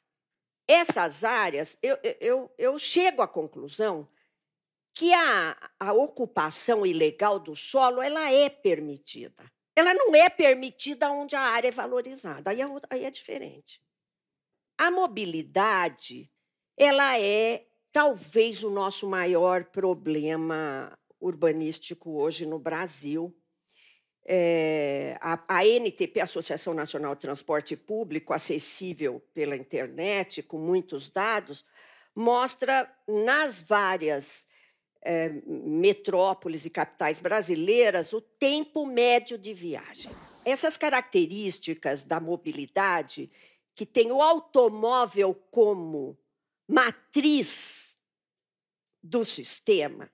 Essas 0.68 1.24
áreas, 1.24 1.78
eu, 1.82 1.98
eu, 2.20 2.52
eu 2.58 2.80
chego 2.80 3.22
à 3.22 3.28
conclusão 3.28 4.08
que 4.94 5.14
a, 5.14 5.58
a 5.80 5.92
ocupação 5.92 6.86
ilegal 6.86 7.40
do 7.40 7.56
solo 7.56 8.02
ela 8.02 8.32
é 8.32 8.50
permitida. 8.50 9.52
Ela 9.76 9.94
não 9.94 10.14
é 10.14 10.30
permitida 10.30 11.12
onde 11.12 11.36
a 11.36 11.42
área 11.42 11.68
é 11.68 11.72
valorizada. 11.72 12.52
Aí 12.52 12.62
é, 12.62 12.66
aí 12.90 13.06
é 13.06 13.10
diferente. 13.10 13.82
A 14.78 14.92
mobilidade 14.92 16.32
ela 16.78 17.20
é 17.20 17.66
talvez 17.92 18.64
o 18.64 18.70
nosso 18.70 19.08
maior 19.08 19.66
problema 19.66 20.98
urbanístico 21.20 22.12
hoje 22.12 22.46
no 22.46 22.60
Brasil. 22.60 23.36
É, 24.25 25.18
a, 25.20 25.38
a, 25.48 25.65
NTP, 25.65 26.22
Associação 26.22 26.74
Nacional 26.74 27.13
de 27.13 27.22
Transporte 27.22 27.75
Público, 27.75 28.34
acessível 28.34 29.22
pela 29.34 29.56
internet, 29.56 30.42
com 30.42 30.58
muitos 30.58 31.10
dados, 31.10 31.65
mostra 32.15 32.89
nas 33.08 33.62
várias 33.62 34.48
é, 35.01 35.30
metrópoles 35.46 36.65
e 36.65 36.70
capitais 36.70 37.20
brasileiras 37.20 38.13
o 38.13 38.22
tempo 38.22 38.86
médio 38.86 39.38
de 39.38 39.53
viagem. 39.53 40.12
Essas 40.46 40.77
características 40.77 42.03
da 42.03 42.20
mobilidade, 42.20 43.30
que 43.75 43.86
tem 43.86 44.12
o 44.12 44.22
automóvel 44.22 45.34
como 45.51 46.18
matriz 46.68 47.98
do 49.01 49.25
sistema, 49.25 50.10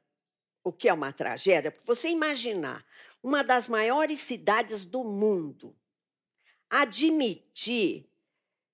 o 0.64 0.72
que 0.72 0.90
é 0.90 0.94
uma 0.94 1.14
tragédia, 1.14 1.72
porque 1.72 1.86
você 1.86 2.10
imaginar 2.10 2.84
uma 3.22 3.44
das 3.44 3.68
maiores 3.68 4.20
cidades 4.20 4.86
do 4.86 5.04
mundo 5.04 5.76
admitir 6.70 8.10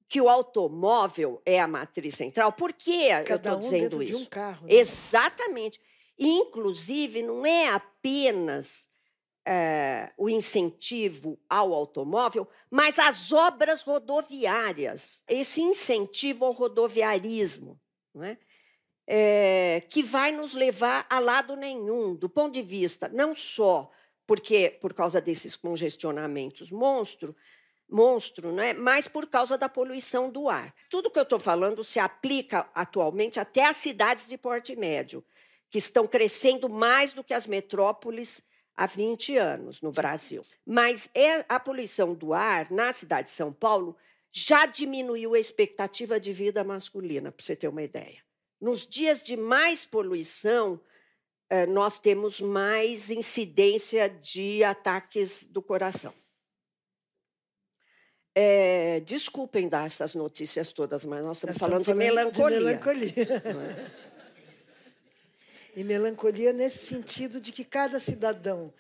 que 0.08 0.22
o 0.22 0.30
automóvel 0.30 1.42
é 1.46 1.60
a 1.60 1.68
matriz 1.68 2.16
central, 2.16 2.54
por 2.54 2.72
que 2.74 3.10
Cada 3.24 3.32
eu 3.32 3.38
estou 3.38 3.56
dizendo 3.58 3.98
um 3.98 4.02
isso? 4.04 4.20
De 4.20 4.26
um 4.26 4.30
carro, 4.30 4.68
né? 4.68 4.74
Exatamente. 4.74 5.80
Inclusive, 6.18 7.24
não 7.24 7.46
é 7.46 7.70
apenas 7.70 8.90
é, 9.46 10.12
o 10.18 10.30
incentivo 10.30 11.40
ao 11.50 11.74
automóvel, 11.74 12.48
mas 12.70 12.98
as 12.98 13.32
obras 13.32 13.82
rodoviárias, 13.82 15.24
esse 15.28 15.62
incentivo 15.62 16.46
ao 16.46 16.52
rodoviarismo, 16.52 17.80
é? 18.22 18.38
É, 19.08 19.84
que 19.90 20.02
vai 20.02 20.32
nos 20.32 20.56
levar 20.56 21.06
a 21.08 21.20
lado 21.20 21.56
nenhum, 21.56 22.16
do 22.16 22.28
ponto 22.28 22.54
de 22.54 22.64
vista 22.64 23.08
não 23.08 23.36
só 23.36 23.92
porque 24.28 24.78
por 24.82 24.94
causa 24.94 25.22
desses 25.22 25.56
congestionamentos 25.56 26.72
monstro, 26.72 27.36
monstro, 27.90 28.52
né? 28.52 28.74
mas 28.74 29.08
por 29.08 29.28
causa 29.28 29.58
da 29.58 29.70
poluição 29.70 30.30
do 30.30 30.50
ar. 30.50 30.74
Tudo 30.90 31.10
que 31.10 31.20
eu 31.20 31.24
estou 31.24 31.40
falando 31.40 31.84
se 31.84 32.00
aplica 32.00 32.70
atualmente 32.74 33.40
até 33.40 33.66
às 33.66 33.78
cidades 33.78 34.28
de 34.28 34.38
porte 34.38 34.76
médio 34.76 35.24
que 35.70 35.78
estão 35.78 36.08
crescendo 36.08 36.70
mais 36.70 37.14
do 37.14 37.24
que 37.24 37.34
as 37.34 37.48
metrópoles 37.48 38.44
há 38.76 38.86
20 38.86 39.38
anos 39.38 39.82
no 39.82 39.92
Brasil. 39.92 40.42
Mas 40.66 41.10
é 41.14 41.46
a 41.48 41.60
poluição 41.60 42.14
do 42.14 42.34
ar 42.34 42.72
na 42.72 42.92
cidade 42.94 43.28
de 43.28 43.34
São 43.34 43.52
Paulo 43.52 43.96
já 44.32 44.66
diminuiu 44.66 45.34
a 45.34 45.40
expectativa 45.40 46.20
de 46.20 46.34
vida 46.34 46.64
masculina, 46.64 47.32
para 47.32 47.44
você 47.44 47.56
ter 47.56 47.70
uma 47.70 47.84
ideia. 47.84 48.22
Nos 48.60 48.86
dias 48.86 49.24
de 49.24 49.38
mais 49.38 49.86
poluição, 49.86 50.80
nós 51.70 52.00
temos 52.00 52.42
mais 52.42 53.12
incidência 53.12 54.10
de 54.10 54.64
ataques 54.64 55.46
do 55.46 55.62
coração. 55.62 56.14
É, 58.38 59.00
desculpem 59.02 59.70
dar 59.70 59.86
essas 59.86 60.14
notícias 60.14 60.74
todas, 60.74 61.06
mas 61.06 61.24
nós 61.24 61.38
estamos, 61.38 61.58
falando, 61.58 61.86
falando, 61.86 62.00
de 62.00 62.06
melancolia. 62.06 62.58
De 62.58 62.66
melancolia. 62.66 63.14
É? 64.02 64.06
E 65.78 65.84
melancolia 65.84 66.54
nesse 66.54 66.86
sentido 66.86 67.40
de 67.40 67.52
que 67.52 67.64
cada 67.64 68.00
cidadão 68.00 68.74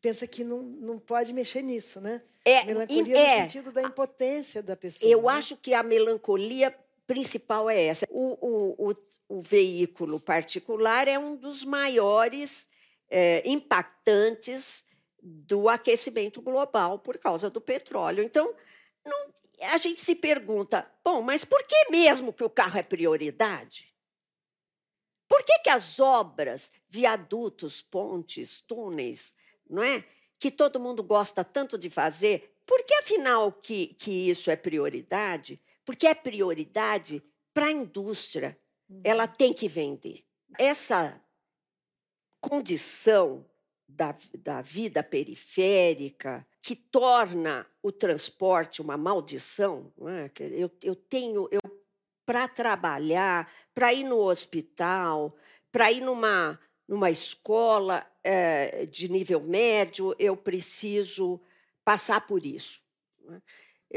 pensa 0.00 0.26
que 0.26 0.44
não, 0.44 0.62
não 0.62 0.98
pode 0.98 1.32
mexer 1.32 1.62
nisso, 1.62 2.00
né? 2.00 2.22
É, 2.44 2.64
melancolia 2.64 3.18
é, 3.18 3.36
no 3.36 3.42
sentido 3.42 3.72
da 3.72 3.82
impotência 3.82 4.62
da 4.62 4.76
pessoa. 4.76 5.10
Eu 5.10 5.22
né? 5.22 5.32
acho 5.32 5.56
que 5.56 5.74
a 5.74 5.82
melancolia 5.82 6.74
principal 7.06 7.68
é 7.70 7.84
essa. 7.84 8.06
O, 8.10 8.38
o, 8.40 8.90
o, 8.90 8.94
o 9.38 9.40
veículo 9.40 10.20
particular 10.20 11.08
é 11.08 11.18
um 11.18 11.36
dos 11.36 11.64
maiores 11.64 12.68
é, 13.08 13.42
impactantes 13.48 14.86
do 15.22 15.68
aquecimento 15.68 16.40
global 16.40 16.98
por 16.98 17.18
causa 17.18 17.50
do 17.50 17.60
petróleo. 17.60 18.22
Então, 18.22 18.54
não, 19.04 19.32
a 19.72 19.76
gente 19.78 20.00
se 20.00 20.14
pergunta, 20.14 20.90
bom, 21.04 21.22
mas 21.22 21.44
por 21.44 21.62
que 21.64 21.90
mesmo 21.90 22.32
que 22.32 22.44
o 22.44 22.50
carro 22.50 22.78
é 22.78 22.82
prioridade? 22.82 23.92
Por 25.28 25.42
que, 25.42 25.58
que 25.60 25.70
as 25.70 25.98
obras, 25.98 26.72
viadutos, 26.88 27.82
pontes, 27.82 28.60
túneis, 28.60 29.34
não 29.68 29.82
é? 29.82 30.04
que 30.38 30.50
todo 30.50 30.80
mundo 30.80 31.02
gosta 31.02 31.44
tanto 31.44 31.78
de 31.78 31.90
fazer, 31.90 32.56
por 32.66 32.82
que 32.82 32.94
afinal 32.94 33.52
que, 33.52 33.88
que 33.94 34.28
isso 34.28 34.50
é 34.50 34.56
prioridade? 34.56 35.60
Porque 35.86 36.06
é 36.06 36.14
prioridade 36.14 37.22
para 37.54 37.66
a 37.66 37.72
indústria. 37.72 38.58
Ela 39.02 39.24
uhum. 39.24 39.32
tem 39.32 39.52
que 39.54 39.68
vender. 39.68 40.22
Essa 40.58 41.18
condição 42.40 43.46
da, 43.88 44.14
da 44.38 44.60
vida 44.60 45.02
periférica 45.02 46.46
que 46.60 46.76
torna 46.76 47.66
o 47.82 47.90
transporte 47.90 48.82
uma 48.82 48.96
maldição. 48.96 49.92
É? 50.06 50.30
Eu, 50.52 50.70
eu 50.82 50.94
tenho, 50.94 51.48
eu 51.50 51.60
para 52.26 52.48
trabalhar, 52.48 53.50
para 53.72 53.94
ir 53.94 54.02
no 54.02 54.18
hospital, 54.18 55.36
para 55.70 55.92
ir 55.92 56.00
numa, 56.00 56.58
numa 56.88 57.08
escola 57.08 58.04
é, 58.24 58.84
de 58.86 59.08
nível 59.08 59.40
médio, 59.40 60.14
eu 60.18 60.36
preciso 60.36 61.40
passar 61.84 62.26
por 62.26 62.44
isso. 62.44 62.82
Né? 63.20 63.40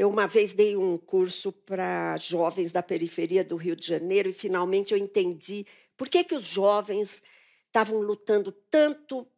Eu 0.00 0.08
uma 0.08 0.26
vez 0.26 0.54
dei 0.54 0.78
um 0.78 0.96
curso 0.96 1.52
para 1.52 2.16
jovens 2.16 2.72
da 2.72 2.82
periferia 2.82 3.44
do 3.44 3.56
Rio 3.56 3.76
de 3.76 3.86
Janeiro 3.86 4.30
e 4.30 4.32
finalmente 4.32 4.94
eu 4.94 4.98
entendi 4.98 5.66
por 5.94 6.08
que, 6.08 6.24
que 6.24 6.34
os 6.34 6.46
jovens 6.46 7.22
estavam 7.66 8.00
lutando 8.00 8.50
tanto 8.50 9.28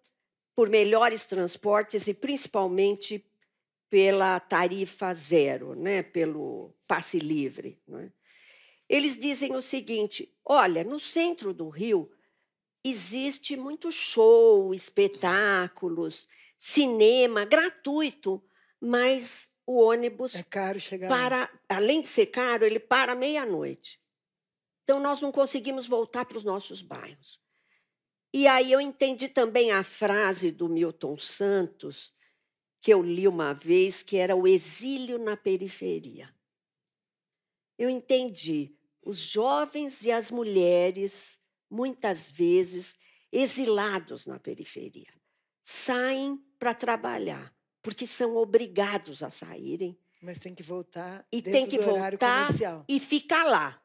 por 0.54 0.68
melhores 0.68 1.26
transportes 1.26 2.06
e 2.06 2.14
principalmente 2.14 3.26
pela 3.90 4.38
tarifa 4.38 5.12
zero, 5.12 5.74
né? 5.74 6.00
pelo 6.00 6.72
passe 6.86 7.18
livre. 7.18 7.76
Né? 7.84 8.12
Eles 8.88 9.18
dizem 9.18 9.56
o 9.56 9.62
seguinte: 9.62 10.32
olha, 10.44 10.84
no 10.84 11.00
centro 11.00 11.52
do 11.52 11.68
Rio 11.70 12.08
existe 12.84 13.56
muito 13.56 13.90
show, 13.90 14.72
espetáculos, 14.72 16.28
cinema 16.56 17.44
gratuito, 17.44 18.40
mas 18.80 19.51
o 19.66 19.80
ônibus 19.80 20.34
é 20.34 20.42
caro 20.42 20.78
chegar 20.80 21.08
para, 21.08 21.50
além 21.68 22.00
de 22.00 22.08
ser 22.08 22.26
caro, 22.26 22.64
ele 22.64 22.80
para 22.80 23.14
meia-noite. 23.14 24.00
Então 24.82 25.00
nós 25.00 25.20
não 25.20 25.30
conseguimos 25.30 25.86
voltar 25.86 26.24
para 26.24 26.36
os 26.36 26.44
nossos 26.44 26.82
bairros. 26.82 27.40
E 28.32 28.46
aí 28.46 28.72
eu 28.72 28.80
entendi 28.80 29.28
também 29.28 29.70
a 29.70 29.84
frase 29.84 30.50
do 30.50 30.68
Milton 30.68 31.16
Santos, 31.18 32.14
que 32.80 32.92
eu 32.92 33.02
li 33.02 33.28
uma 33.28 33.52
vez, 33.52 34.02
que 34.02 34.16
era 34.16 34.34
o 34.34 34.48
exílio 34.48 35.18
na 35.18 35.36
periferia. 35.36 36.34
Eu 37.78 37.88
entendi 37.88 38.74
os 39.02 39.18
jovens 39.18 40.04
e 40.04 40.10
as 40.10 40.30
mulheres, 40.30 41.40
muitas 41.70 42.30
vezes 42.30 42.96
exilados 43.30 44.26
na 44.26 44.38
periferia, 44.38 45.12
saem 45.60 46.36
para 46.58 46.74
trabalhar, 46.74 47.54
porque 47.82 48.06
são 48.06 48.36
obrigados 48.36 49.22
a 49.22 49.30
saírem. 49.30 49.98
Mas 50.22 50.38
tem 50.38 50.54
que 50.54 50.62
voltar 50.62 51.26
e 51.32 51.42
tem 51.42 51.66
que 51.66 51.78
voltar 51.78 52.48
e 52.88 53.00
ficar 53.00 53.42
lá, 53.42 53.82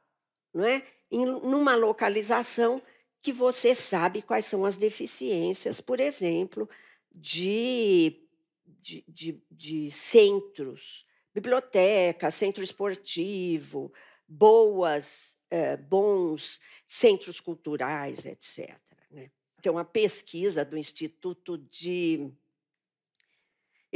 não 0.53 0.63
é? 0.63 0.83
Em 1.09 1.25
numa 1.25 1.73
localização 1.73 2.81
que 3.21 3.33
você 3.33 3.73
sabe 3.73 4.21
quais 4.21 4.45
são 4.45 4.63
as 4.63 4.77
deficiências, 4.77 5.81
por 5.81 5.99
exemplo, 5.99 6.69
de, 7.11 8.21
de, 8.65 9.03
de, 9.07 9.41
de 9.49 9.89
centros, 9.89 11.07
biblioteca, 11.33 12.29
centro 12.29 12.63
esportivo, 12.63 13.91
boas, 14.27 15.37
eh, 15.49 15.75
bons 15.75 16.59
centros 16.85 17.39
culturais, 17.39 18.25
etc. 18.25 18.77
Né? 19.09 19.31
Tem 19.61 19.71
uma 19.71 19.85
pesquisa 19.85 20.63
do 20.63 20.77
Instituto 20.77 21.57
de 21.57 22.31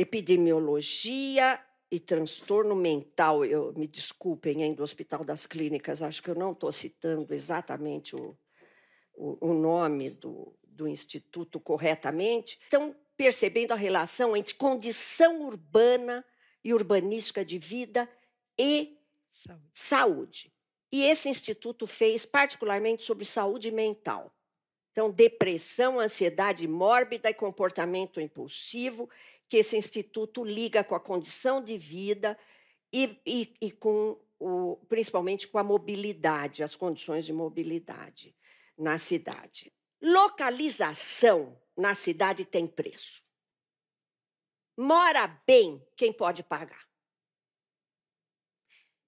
epidemiologia 0.01 1.59
e 1.89 1.99
transtorno 1.99 2.75
mental. 2.75 3.43
Eu 3.45 3.73
me 3.73 3.87
desculpem, 3.87 4.73
do 4.73 4.83
Hospital 4.83 5.23
das 5.23 5.45
Clínicas, 5.45 6.01
acho 6.01 6.23
que 6.23 6.29
eu 6.29 6.35
não 6.35 6.51
estou 6.51 6.71
citando 6.71 7.33
exatamente 7.33 8.15
o, 8.15 8.37
o, 9.13 9.49
o 9.49 9.53
nome 9.53 10.09
do, 10.09 10.53
do 10.63 10.87
instituto 10.87 11.59
corretamente. 11.59 12.59
Estão 12.63 12.95
percebendo 13.17 13.71
a 13.71 13.75
relação 13.75 14.35
entre 14.35 14.55
condição 14.55 15.41
urbana 15.43 16.25
e 16.63 16.73
urbanística 16.73 17.43
de 17.43 17.59
vida 17.59 18.09
e 18.57 18.97
saúde. 19.31 19.69
saúde. 19.73 20.53
E 20.91 21.03
esse 21.03 21.29
instituto 21.29 21.87
fez 21.87 22.25
particularmente 22.25 23.03
sobre 23.03 23.23
saúde 23.23 23.71
mental. 23.71 24.33
Então, 24.91 25.09
depressão, 25.09 25.99
ansiedade 25.99 26.67
mórbida 26.67 27.29
e 27.29 27.33
comportamento 27.33 28.19
impulsivo, 28.19 29.09
que 29.51 29.57
esse 29.57 29.75
instituto 29.75 30.45
liga 30.45 30.81
com 30.81 30.95
a 30.95 30.99
condição 30.99 31.61
de 31.61 31.77
vida 31.77 32.39
e, 32.89 33.19
e, 33.25 33.53
e 33.59 33.69
com 33.69 34.17
o, 34.39 34.77
principalmente 34.87 35.45
com 35.45 35.57
a 35.57 35.63
mobilidade, 35.63 36.63
as 36.63 36.73
condições 36.73 37.25
de 37.25 37.33
mobilidade 37.33 38.33
na 38.77 38.97
cidade. 38.97 39.69
Localização 40.01 41.61
na 41.75 41.93
cidade 41.93 42.45
tem 42.45 42.65
preço. 42.65 43.25
Mora 44.77 45.27
bem 45.45 45.85
quem 45.97 46.13
pode 46.13 46.43
pagar. 46.43 46.87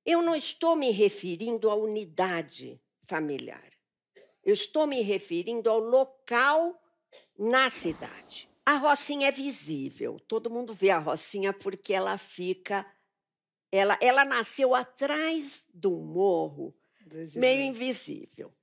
Eu 0.05 0.21
não 0.21 0.35
estou 0.35 0.75
me 0.75 0.91
referindo 0.91 1.69
à 1.69 1.75
unidade 1.75 2.83
familiar. 3.05 3.71
Eu 4.43 4.51
estou 4.53 4.85
me 4.85 5.01
referindo 5.01 5.69
ao 5.69 5.79
local 5.79 6.77
na 7.39 7.69
cidade. 7.69 8.52
A 8.65 8.77
Rocinha 8.77 9.27
é 9.27 9.31
visível, 9.31 10.19
todo 10.27 10.49
mundo 10.49 10.73
vê 10.73 10.89
a 10.89 10.99
Rocinha 10.99 11.51
porque 11.51 11.93
ela 11.93 12.17
fica. 12.17 12.85
Ela, 13.71 13.97
ela 14.01 14.23
nasceu 14.23 14.75
atrás 14.75 15.67
do 15.73 15.91
morro, 15.91 16.75
meio 17.35 17.61
invisível. 17.61 18.53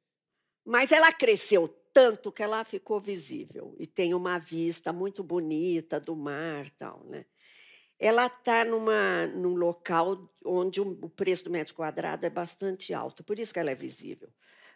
Mas 0.64 0.92
ela 0.92 1.12
cresceu 1.12 1.68
tanto 1.92 2.30
que 2.30 2.42
ela 2.42 2.62
ficou 2.62 3.00
visível 3.00 3.74
e 3.78 3.86
tem 3.86 4.14
uma 4.14 4.38
vista 4.38 4.92
muito 4.92 5.24
bonita 5.24 5.98
do 5.98 6.14
mar, 6.14 6.70
tal, 6.70 7.04
né? 7.06 7.26
ela 8.00 8.26
está 8.26 8.64
num 8.64 9.54
local 9.54 10.34
onde 10.42 10.80
o 10.80 11.10
preço 11.10 11.44
do 11.44 11.50
metro 11.50 11.74
quadrado 11.74 12.24
é 12.24 12.30
bastante 12.30 12.94
alto, 12.94 13.22
por 13.22 13.38
isso 13.38 13.52
que 13.52 13.60
ela 13.60 13.70
é 13.70 13.74
visível. 13.74 14.30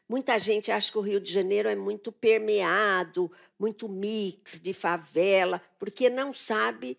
Muita 0.09 0.39
gente 0.39 0.71
acha 0.71 0.93
que 0.93 0.99
o 0.99 1.01
Rio 1.01 1.21
de 1.21 1.33
Janeiro 1.33 1.69
é 1.69 1.75
muito 1.75 2.13
permeado, 2.13 3.33
muito 3.59 3.89
mix 3.89 4.61
de 4.61 4.73
favela, 4.73 5.63
porque 5.79 6.11
não 6.11 6.33
sabe 6.33 6.99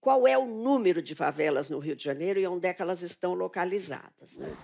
qual 0.00 0.26
é 0.26 0.36
o 0.36 0.44
número 0.44 1.00
de 1.00 1.14
favelas 1.14 1.70
no 1.70 1.78
Rio 1.78 1.96
de 1.96 2.04
Janeiro 2.04 2.40
e 2.40 2.46
onde 2.46 2.66
é 2.66 2.74
que 2.74 2.82
elas 2.82 3.02
estão 3.02 3.34
localizadas. 3.34 4.36
Né? 4.36 4.54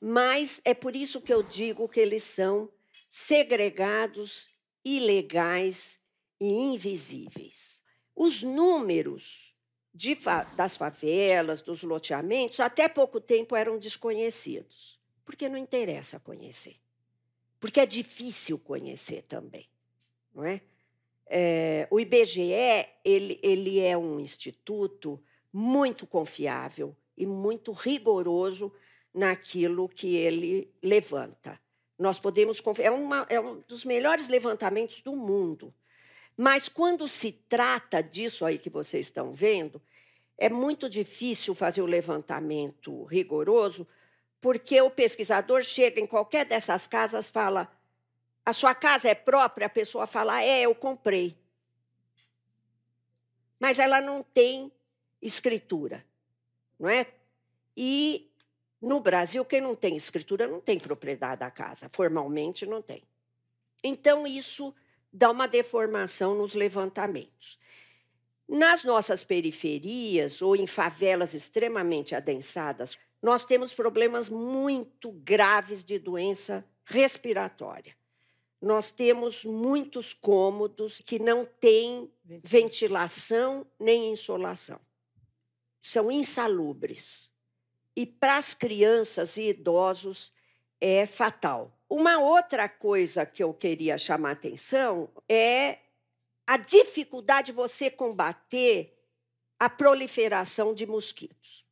Mas 0.00 0.62
é 0.64 0.72
por 0.72 0.94
isso 0.94 1.20
que 1.20 1.34
eu 1.34 1.42
digo 1.42 1.88
que 1.88 2.00
eles 2.00 2.22
são 2.22 2.70
segregados, 3.08 4.48
ilegais 4.84 6.00
e 6.40 6.46
invisíveis. 6.46 7.82
Os 8.14 8.42
números 8.42 9.54
fa 10.16 10.44
das 10.56 10.76
favelas, 10.76 11.60
dos 11.60 11.82
loteamentos, 11.82 12.60
até 12.60 12.88
pouco 12.88 13.20
tempo 13.20 13.56
eram 13.56 13.78
desconhecidos, 13.78 14.97
porque 15.28 15.46
não 15.46 15.58
interessa 15.58 16.18
conhecer, 16.18 16.76
porque 17.60 17.80
é 17.80 17.84
difícil 17.84 18.58
conhecer 18.58 19.24
também, 19.24 19.68
não 20.34 20.42
é? 20.42 20.62
é 21.26 21.86
o 21.90 22.00
IBGE 22.00 22.88
ele, 23.04 23.38
ele 23.42 23.78
é 23.78 23.94
um 23.94 24.18
instituto 24.18 25.22
muito 25.52 26.06
confiável 26.06 26.96
e 27.14 27.26
muito 27.26 27.72
rigoroso 27.72 28.72
naquilo 29.12 29.86
que 29.86 30.16
ele 30.16 30.72
levanta. 30.82 31.60
Nós 31.98 32.18
podemos 32.18 32.58
confiar, 32.58 32.86
é, 32.86 32.90
uma, 32.90 33.26
é 33.28 33.38
um 33.38 33.60
dos 33.68 33.84
melhores 33.84 34.28
levantamentos 34.28 35.02
do 35.02 35.14
mundo. 35.14 35.74
Mas 36.38 36.70
quando 36.70 37.06
se 37.06 37.32
trata 37.32 38.02
disso 38.02 38.46
aí 38.46 38.58
que 38.58 38.70
vocês 38.70 39.04
estão 39.04 39.34
vendo, 39.34 39.82
é 40.38 40.48
muito 40.48 40.88
difícil 40.88 41.54
fazer 41.54 41.82
o 41.82 41.86
levantamento 41.86 43.04
rigoroso, 43.04 43.86
porque 44.40 44.80
o 44.80 44.90
pesquisador 44.90 45.62
chega 45.62 46.00
em 46.00 46.06
qualquer 46.06 46.46
dessas 46.46 46.86
casas, 46.86 47.30
fala: 47.30 47.70
a 48.44 48.52
sua 48.52 48.74
casa 48.74 49.08
é 49.08 49.14
própria? 49.14 49.66
A 49.66 49.70
pessoa 49.70 50.06
fala: 50.06 50.42
é, 50.42 50.60
eu 50.62 50.74
comprei. 50.74 51.36
Mas 53.58 53.78
ela 53.78 54.00
não 54.00 54.22
tem 54.22 54.70
escritura, 55.20 56.04
não 56.78 56.88
é? 56.88 57.06
E 57.76 58.30
no 58.80 59.00
Brasil, 59.00 59.44
quem 59.44 59.60
não 59.60 59.74
tem 59.74 59.96
escritura 59.96 60.46
não 60.46 60.60
tem 60.60 60.78
propriedade 60.78 61.40
da 61.40 61.50
casa, 61.50 61.88
formalmente 61.92 62.64
não 62.64 62.80
tem. 62.80 63.02
Então, 63.82 64.26
isso 64.26 64.74
dá 65.12 65.30
uma 65.30 65.48
deformação 65.48 66.34
nos 66.34 66.54
levantamentos. 66.54 67.58
Nas 68.48 68.82
nossas 68.84 69.24
periferias 69.24 70.40
ou 70.40 70.56
em 70.56 70.66
favelas 70.66 71.34
extremamente 71.34 72.14
adensadas, 72.14 72.98
nós 73.22 73.44
temos 73.44 73.72
problemas 73.72 74.28
muito 74.28 75.10
graves 75.10 75.82
de 75.82 75.98
doença 75.98 76.64
respiratória. 76.84 77.96
Nós 78.60 78.90
temos 78.90 79.44
muitos 79.44 80.12
cômodos 80.12 81.00
que 81.00 81.18
não 81.18 81.44
têm 81.44 82.10
ventilação 82.24 83.66
nem 83.78 84.12
insolação. 84.12 84.80
São 85.80 86.10
insalubres. 86.10 87.30
E 87.94 88.04
para 88.06 88.36
as 88.36 88.54
crianças 88.54 89.36
e 89.36 89.48
idosos 89.48 90.32
é 90.80 91.06
fatal. 91.06 91.76
Uma 91.88 92.18
outra 92.18 92.68
coisa 92.68 93.24
que 93.24 93.42
eu 93.42 93.52
queria 93.54 93.96
chamar 93.96 94.30
a 94.30 94.32
atenção 94.32 95.08
é 95.28 95.78
a 96.46 96.56
dificuldade 96.56 97.46
de 97.46 97.52
você 97.52 97.90
combater 97.90 98.96
a 99.58 99.68
proliferação 99.68 100.72
de 100.72 100.86
mosquitos. 100.86 101.67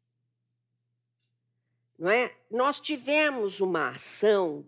Não 1.99 2.11
é? 2.11 2.35
Nós 2.51 2.81
tivemos 2.81 3.61
uma 3.61 3.91
ação 3.91 4.65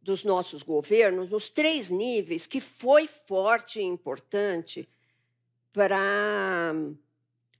dos 0.00 0.24
nossos 0.24 0.62
governos 0.62 1.30
nos 1.30 1.48
três 1.48 1.90
níveis 1.90 2.46
que 2.46 2.60
foi 2.60 3.06
forte 3.06 3.80
e 3.80 3.84
importante 3.84 4.88
para 5.72 6.74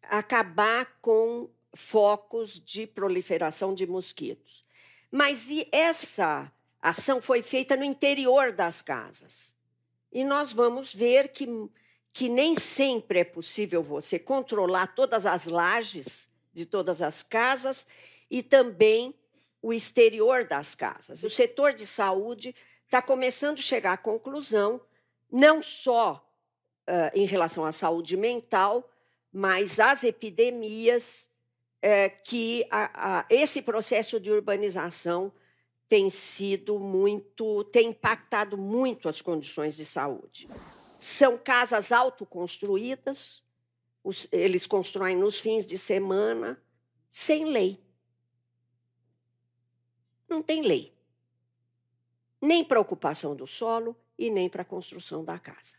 acabar 0.03 0.99
com 1.01 1.49
focos 1.75 2.61
de 2.61 2.87
proliferação 2.87 3.75
de 3.75 3.87
mosquitos. 3.87 4.65
Mas 5.11 5.49
essa 5.71 6.51
ação 6.81 7.23
foi 7.23 7.43
feita 7.43 7.77
no 7.77 7.85
interior 7.85 8.53
das 8.53 8.83
casas. 8.83 9.55
E 10.11 10.25
nós 10.25 10.53
vamos 10.53 10.95
ver 10.95 11.29
que, 11.29 11.47
que 12.13 12.29
nem 12.29 12.55
sempre 12.55 13.21
é 13.21 13.25
possível 13.25 13.83
você 13.83 14.19
controlar 14.19 14.89
todas 14.89 15.25
as 15.25 15.47
lajes 15.47 16.29
de 16.53 16.67
todas 16.67 17.01
as 17.01 17.23
casas 17.23 17.87
e 18.33 18.43
também 18.43 19.15
o 19.61 19.75
exterior 19.75 20.45
das 20.45 20.75
casas. 20.75 21.23
O 21.23 21.29
setor 21.29 21.75
de 21.75 21.87
saúde 21.87 22.55
está 22.87 23.03
começando 23.03 23.59
a 23.59 23.63
chegar 23.63 23.93
à 23.93 23.97
conclusão, 23.99 24.81
não 25.31 25.61
só 25.61 26.27
uh, 26.89 27.15
em 27.15 27.27
relação 27.27 27.67
à 27.67 27.71
saúde 27.71 28.17
mental, 28.17 28.91
mas 29.31 29.79
às 29.79 30.03
epidemias, 30.03 31.31
uh, 31.85 32.25
que 32.25 32.67
a, 32.71 33.19
a, 33.19 33.27
esse 33.29 33.61
processo 33.61 34.19
de 34.19 34.33
urbanização 34.33 35.31
tem 35.87 36.09
sido 36.09 36.79
muito, 36.79 37.65
tem 37.65 37.91
impactado 37.91 38.57
muito 38.57 39.11
as 39.11 39.21
condições 39.21 39.77
de 39.77 39.85
saúde. 39.85 40.49
São 40.99 41.37
casas 41.37 41.93
autoconstruídas, 41.93 43.43
os, 44.03 44.27
eles 44.33 44.67
constroem 44.67 45.17
nos 45.17 45.39
fins 45.39 45.67
de 45.67 45.77
semana, 45.77 46.59
sem 47.11 47.45
lei. 47.45 47.82
Não 50.33 50.41
tem 50.41 50.63
lei. 50.63 50.91
Nem 52.41 52.65
para 52.65 52.81
ocupação 52.81 53.37
do 53.37 53.47
solo 53.47 53.95
e 54.19 54.31
nem 54.31 54.49
para 54.49 54.63
a 54.63 54.65
construção 54.65 55.23
da 55.23 55.39
casa. 55.39 55.77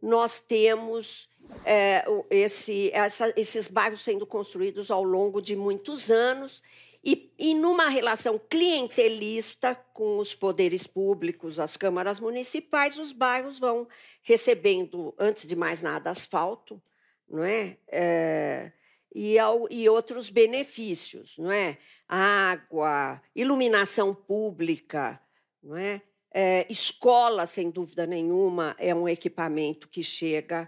Nós 0.00 0.40
temos 0.40 1.28
é, 1.66 2.02
esse, 2.30 2.90
essa, 2.94 3.30
esses 3.36 3.68
bairros 3.68 4.00
sendo 4.00 4.26
construídos 4.26 4.90
ao 4.90 5.04
longo 5.04 5.42
de 5.42 5.54
muitos 5.54 6.10
anos 6.10 6.62
e, 7.04 7.30
e 7.38 7.54
numa 7.54 7.90
relação 7.90 8.40
clientelista 8.48 9.74
com 9.92 10.16
os 10.16 10.34
poderes 10.34 10.86
públicos, 10.86 11.60
as 11.60 11.76
câmaras 11.76 12.18
municipais, 12.18 12.98
os 12.98 13.12
bairros 13.12 13.58
vão 13.58 13.86
recebendo, 14.22 15.14
antes 15.18 15.46
de 15.46 15.54
mais 15.54 15.82
nada, 15.82 16.08
asfalto, 16.08 16.80
não 17.28 17.44
é? 17.44 17.76
é 17.86 18.72
e, 19.14 19.38
ao, 19.38 19.70
e 19.70 19.88
outros 19.88 20.30
benefícios, 20.30 21.36
não 21.38 21.50
é? 21.50 21.78
Água, 22.08 23.20
iluminação 23.34 24.14
pública, 24.14 25.20
não 25.62 25.76
é? 25.76 26.02
é? 26.32 26.66
escola, 26.68 27.46
sem 27.46 27.70
dúvida 27.70 28.06
nenhuma, 28.06 28.74
é 28.78 28.94
um 28.94 29.08
equipamento 29.08 29.88
que 29.88 30.02
chega 30.02 30.66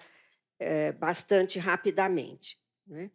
é, 0.59 0.93
bastante 0.93 1.59
rapidamente. 1.59 2.59
Né? 2.87 3.11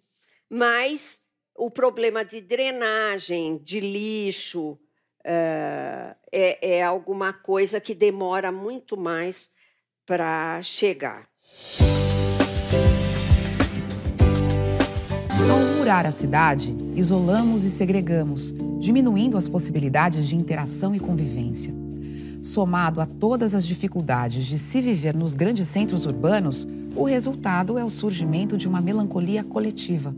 Mas 0.50 1.22
o 1.56 1.72
problema 1.72 2.24
de 2.24 2.42
drenagem, 2.42 3.58
de 3.58 3.80
lixo, 3.80 4.80
é, 5.24 6.16
é, 6.32 6.78
é 6.78 6.84
alguma 6.84 7.34
coisa 7.34 7.82
que 7.82 7.94
demora 7.94 8.52
muito 8.52 8.96
mais 8.96 9.52
para 10.06 10.62
chegar. 10.64 11.30
Ao 15.88 15.94
murar 15.94 16.06
a 16.06 16.12
cidade, 16.12 16.76
isolamos 16.98 17.64
e 17.64 17.72
segregamos, 17.72 18.54
diminuindo 18.78 19.38
as 19.38 19.48
possibilidades 19.48 20.28
de 20.28 20.36
interação 20.36 20.94
e 20.94 21.00
convivência. 21.00 21.74
Somado 22.42 23.00
a 23.00 23.06
todas 23.06 23.56
as 23.56 23.66
dificuldades 23.66 24.46
de 24.48 24.60
se 24.60 24.82
viver 24.82 25.16
nos 25.16 25.34
grandes 25.34 25.70
centros 25.70 26.06
urbanos, 26.06 26.68
o 26.94 27.06
resultado 27.06 27.78
é 27.78 27.86
o 27.86 27.90
surgimento 27.90 28.58
de 28.58 28.68
uma 28.68 28.82
melancolia 28.82 29.46
coletiva. 29.46 30.14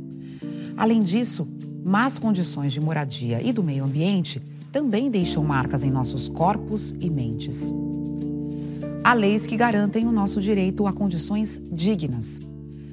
Além 0.75 1.03
disso, 1.03 1.47
más 1.85 2.17
condições 2.17 2.73
de 2.73 2.81
moradia 2.81 3.39
e 3.39 3.53
do 3.53 3.61
meio 3.61 3.83
ambiente 3.83 4.41
também 4.71 5.11
deixam 5.11 5.43
marcas 5.43 5.83
em 5.83 5.91
nossos 5.91 6.27
corpos 6.27 6.95
e 6.99 7.11
mentes. 7.11 7.71
Há 9.03 9.13
leis 9.13 9.45
que 9.45 9.55
garantem 9.55 10.07
o 10.07 10.11
nosso 10.11 10.41
direito 10.41 10.87
a 10.87 10.91
condições 10.91 11.61
dignas. 11.71 12.39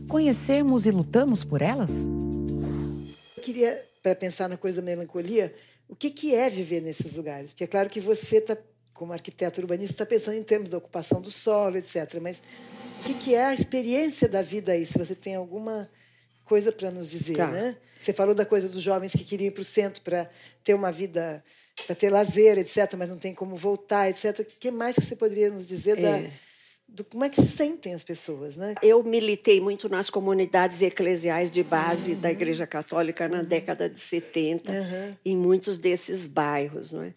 Conhecemos 0.08 0.84
e 0.84 0.90
lutamos 0.90 1.42
por 1.42 1.62
elas? 1.62 2.06
Queria, 3.46 3.80
para 4.02 4.12
pensar 4.12 4.48
na 4.48 4.56
coisa 4.56 4.82
da 4.82 4.84
melancolia, 4.84 5.54
o 5.88 5.94
que, 5.94 6.10
que 6.10 6.34
é 6.34 6.50
viver 6.50 6.82
nesses 6.82 7.14
lugares? 7.14 7.52
Porque 7.52 7.62
é 7.62 7.66
claro 7.68 7.88
que 7.88 8.00
você 8.00 8.38
está, 8.38 8.56
como 8.92 9.12
arquiteto 9.12 9.60
urbanista, 9.60 9.92
está 9.92 10.04
pensando 10.04 10.36
em 10.36 10.42
termos 10.42 10.70
da 10.70 10.78
ocupação 10.78 11.20
do 11.20 11.30
solo, 11.30 11.76
etc. 11.76 12.18
Mas 12.20 12.42
o 13.00 13.04
que, 13.04 13.14
que 13.14 13.34
é 13.36 13.44
a 13.44 13.54
experiência 13.54 14.28
da 14.28 14.42
vida 14.42 14.72
aí? 14.72 14.84
Se 14.84 14.98
você 14.98 15.14
tem 15.14 15.36
alguma 15.36 15.88
coisa 16.44 16.72
para 16.72 16.90
nos 16.90 17.08
dizer, 17.08 17.36
tá. 17.36 17.46
né? 17.46 17.76
Você 18.00 18.12
falou 18.12 18.34
da 18.34 18.44
coisa 18.44 18.68
dos 18.68 18.82
jovens 18.82 19.12
que 19.12 19.22
queriam 19.22 19.46
ir 19.46 19.52
para 19.52 19.62
o 19.62 19.64
centro 19.64 20.02
para 20.02 20.28
ter 20.64 20.74
uma 20.74 20.90
vida 20.90 21.40
para 21.86 21.94
ter 21.94 22.10
lazer, 22.10 22.58
etc., 22.58 22.94
mas 22.98 23.10
não 23.10 23.18
tem 23.18 23.32
como 23.32 23.54
voltar, 23.54 24.10
etc. 24.10 24.40
O 24.40 24.44
que 24.58 24.72
mais 24.72 24.96
que 24.96 25.02
você 25.02 25.14
poderia 25.14 25.50
nos 25.50 25.64
dizer 25.64 26.00
é. 26.00 26.02
da, 26.02 26.30
do 26.88 27.04
como 27.04 27.24
é 27.24 27.28
que 27.28 27.36
se 27.36 27.48
sentem 27.48 27.94
as 27.94 28.04
pessoas, 28.04 28.56
né? 28.56 28.74
Eu 28.80 29.02
militei 29.02 29.60
muito 29.60 29.88
nas 29.88 30.08
comunidades 30.08 30.80
eclesiais 30.82 31.50
de 31.50 31.62
base 31.62 32.12
uhum. 32.12 32.20
da 32.20 32.30
Igreja 32.30 32.66
Católica 32.66 33.28
na 33.28 33.38
uhum. 33.38 33.44
década 33.44 33.88
de 33.88 33.98
70, 33.98 34.70
uhum. 34.70 35.16
em 35.24 35.36
muitos 35.36 35.78
desses 35.78 36.26
bairros, 36.26 36.92
não 36.92 37.02
é? 37.02 37.14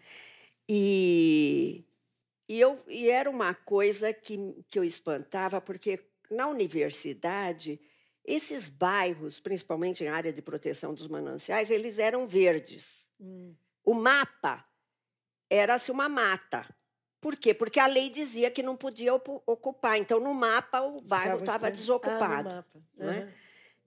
E, 0.68 1.84
e, 2.48 2.60
eu, 2.60 2.80
e 2.88 3.10
era 3.10 3.30
uma 3.30 3.54
coisa 3.54 4.12
que, 4.12 4.38
que 4.70 4.78
eu 4.78 4.84
espantava, 4.84 5.62
porque 5.62 6.00
na 6.30 6.48
universidade, 6.48 7.80
esses 8.26 8.70
bairros, 8.70 9.40
principalmente 9.40 10.04
em 10.04 10.08
área 10.08 10.34
de 10.34 10.42
proteção 10.42 10.94
dos 10.94 11.08
mananciais, 11.08 11.72
eles 11.72 12.00
eram 12.00 12.28
verdes. 12.28 13.08
Hum. 13.20 13.54
O 13.84 13.94
mapa 13.94 14.66
era-se 15.50 15.92
uma 15.92 16.08
mata. 16.08 16.68
Por 17.22 17.36
quê? 17.36 17.54
Porque 17.54 17.80
a 17.80 17.88
lei 17.88 18.10
dizia 18.10 18.50
que 18.50 18.64
não 18.64 18.78
podia 18.78 19.14
ocupar. 19.14 19.98
Então, 19.98 20.20
no 20.20 20.34
mapa, 20.34 20.82
o 20.82 21.02
bairro 21.02 21.40
estava 21.40 21.70
desocupado. 21.70 22.50
Ah, 22.50 22.66
né? 22.96 23.34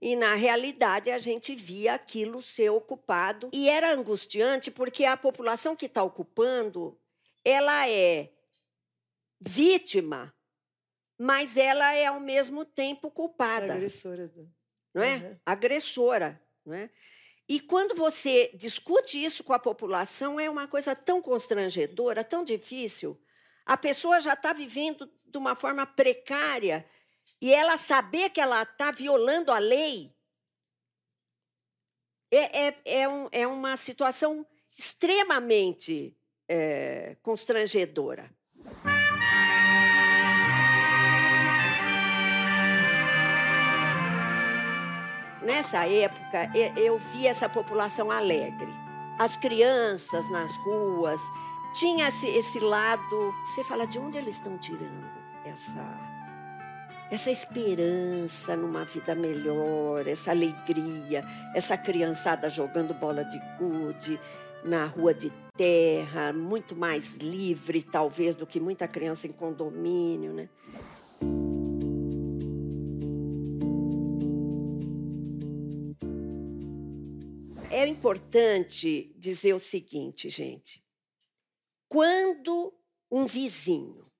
E, 0.00 0.16
na 0.16 0.34
realidade, 0.34 1.10
a 1.10 1.18
gente 1.18 1.54
via 1.54 1.94
aquilo 1.94 2.42
ser 2.42 2.70
ocupado. 2.70 3.48
E 3.52 3.68
era 3.68 3.94
angustiante 3.94 4.70
porque 4.70 5.04
a 5.04 5.16
população 5.16 5.76
que 5.76 5.86
está 5.86 6.02
ocupando 6.02 6.98
ela 7.44 7.88
é 7.88 8.30
vítima, 9.40 10.34
mas 11.18 11.56
ela 11.56 11.94
é, 11.94 12.06
ao 12.06 12.20
mesmo 12.20 12.64
tempo, 12.64 13.10
culpada. 13.10 13.74
Agressora. 13.74 14.30
Não 14.94 15.02
é? 15.02 15.16
Uhum. 15.16 15.36
Agressora. 15.46 16.42
Não 16.64 16.74
é? 16.74 16.90
E 17.48 17.60
quando 17.60 17.94
você 17.94 18.50
discute 18.54 19.22
isso 19.22 19.42
com 19.44 19.52
a 19.52 19.58
população, 19.58 20.38
é 20.38 20.48
uma 20.48 20.68
coisa 20.68 20.94
tão 20.94 21.20
constrangedora, 21.20 22.24
tão 22.24 22.44
difícil. 22.44 23.20
A 23.66 23.76
pessoa 23.76 24.20
já 24.20 24.34
está 24.34 24.52
vivendo 24.52 25.10
de 25.24 25.38
uma 25.38 25.54
forma 25.54 25.86
precária 25.86 26.86
e 27.40 27.52
ela 27.52 27.76
saber 27.76 28.30
que 28.30 28.40
ela 28.40 28.62
está 28.62 28.90
violando 28.90 29.50
a 29.50 29.58
lei 29.58 30.14
é, 32.30 32.68
é, 32.68 32.80
é, 32.84 33.08
um, 33.08 33.28
é 33.30 33.46
uma 33.46 33.76
situação 33.76 34.46
extremamente 34.76 36.16
é, 36.48 37.16
constrangedora. 37.22 38.34
Nessa 45.44 45.86
época, 45.88 46.50
eu 46.76 46.98
vi 46.98 47.26
essa 47.26 47.48
população 47.48 48.10
alegre. 48.10 48.72
As 49.18 49.36
crianças 49.36 50.30
nas 50.30 50.56
ruas, 50.58 51.20
tinha 51.74 52.08
esse, 52.08 52.28
esse 52.28 52.60
lado. 52.60 53.34
Você 53.44 53.64
fala, 53.64 53.86
de 53.86 53.98
onde 53.98 54.18
eles 54.18 54.36
estão 54.36 54.56
tirando 54.58 55.10
essa 55.44 56.12
essa 57.10 57.30
esperança 57.30 58.56
numa 58.56 58.86
vida 58.86 59.14
melhor, 59.14 60.08
essa 60.08 60.30
alegria, 60.30 61.22
essa 61.54 61.76
criançada 61.76 62.48
jogando 62.48 62.94
bola 62.94 63.22
de 63.22 63.38
gude 63.58 64.18
na 64.64 64.86
rua 64.86 65.12
de 65.12 65.30
terra, 65.54 66.32
muito 66.32 66.74
mais 66.74 67.18
livre, 67.18 67.82
talvez, 67.82 68.34
do 68.34 68.46
que 68.46 68.58
muita 68.58 68.88
criança 68.88 69.26
em 69.26 69.32
condomínio, 69.32 70.32
né? 70.32 70.48
Importante 78.02 79.14
dizer 79.16 79.54
o 79.54 79.60
seguinte, 79.60 80.28
gente. 80.28 80.84
Quando 81.88 82.74
um 83.08 83.26
vizinho 83.26 84.10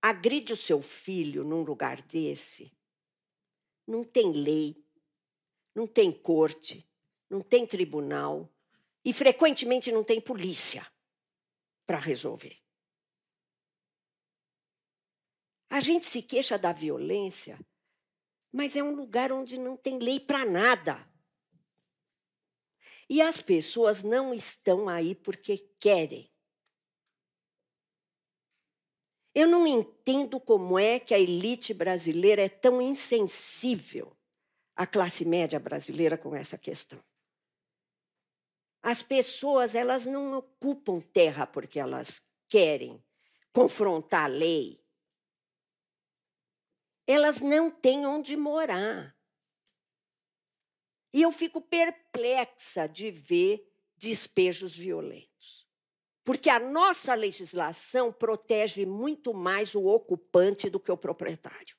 agride 0.00 0.54
o 0.54 0.56
seu 0.56 0.80
filho 0.80 1.44
num 1.44 1.62
lugar 1.62 2.00
desse, 2.00 2.72
não 3.86 4.02
tem 4.02 4.32
lei, 4.32 4.82
não 5.74 5.86
tem 5.86 6.10
corte, 6.10 6.88
não 7.28 7.42
tem 7.42 7.66
tribunal 7.66 8.50
e 9.04 9.12
frequentemente 9.12 9.92
não 9.92 10.02
tem 10.02 10.22
polícia 10.22 10.90
para 11.86 11.98
resolver. 11.98 12.56
A 15.68 15.80
gente 15.80 16.06
se 16.06 16.22
queixa 16.22 16.56
da 16.58 16.72
violência, 16.72 17.60
mas 18.50 18.74
é 18.74 18.82
um 18.82 18.94
lugar 18.94 19.30
onde 19.32 19.58
não 19.58 19.76
tem 19.76 19.98
lei 19.98 20.18
para 20.18 20.46
nada. 20.46 21.06
E 23.08 23.22
as 23.22 23.40
pessoas 23.40 24.02
não 24.02 24.34
estão 24.34 24.88
aí 24.88 25.14
porque 25.14 25.58
querem. 25.80 26.30
Eu 29.34 29.46
não 29.46 29.66
entendo 29.66 30.40
como 30.40 30.78
é 30.78 30.98
que 30.98 31.14
a 31.14 31.18
elite 31.18 31.72
brasileira 31.72 32.42
é 32.42 32.48
tão 32.48 32.82
insensível 32.82 34.16
à 34.74 34.86
classe 34.86 35.24
média 35.24 35.58
brasileira 35.58 36.18
com 36.18 36.34
essa 36.34 36.58
questão. 36.58 37.02
As 38.82 39.02
pessoas, 39.02 39.74
elas 39.74 40.06
não 40.06 40.38
ocupam 40.38 41.00
terra 41.00 41.46
porque 41.46 41.78
elas 41.78 42.22
querem 42.48 43.02
confrontar 43.52 44.24
a 44.24 44.28
lei. 44.28 44.80
Elas 47.06 47.40
não 47.40 47.70
têm 47.70 48.06
onde 48.06 48.36
morar. 48.36 49.17
E 51.18 51.22
eu 51.22 51.32
fico 51.32 51.60
perplexa 51.60 52.86
de 52.86 53.10
ver 53.10 53.68
despejos 53.96 54.76
violentos. 54.76 55.66
Porque 56.22 56.48
a 56.48 56.60
nossa 56.60 57.12
legislação 57.12 58.12
protege 58.12 58.86
muito 58.86 59.34
mais 59.34 59.74
o 59.74 59.84
ocupante 59.86 60.70
do 60.70 60.78
que 60.78 60.92
o 60.92 60.96
proprietário. 60.96 61.76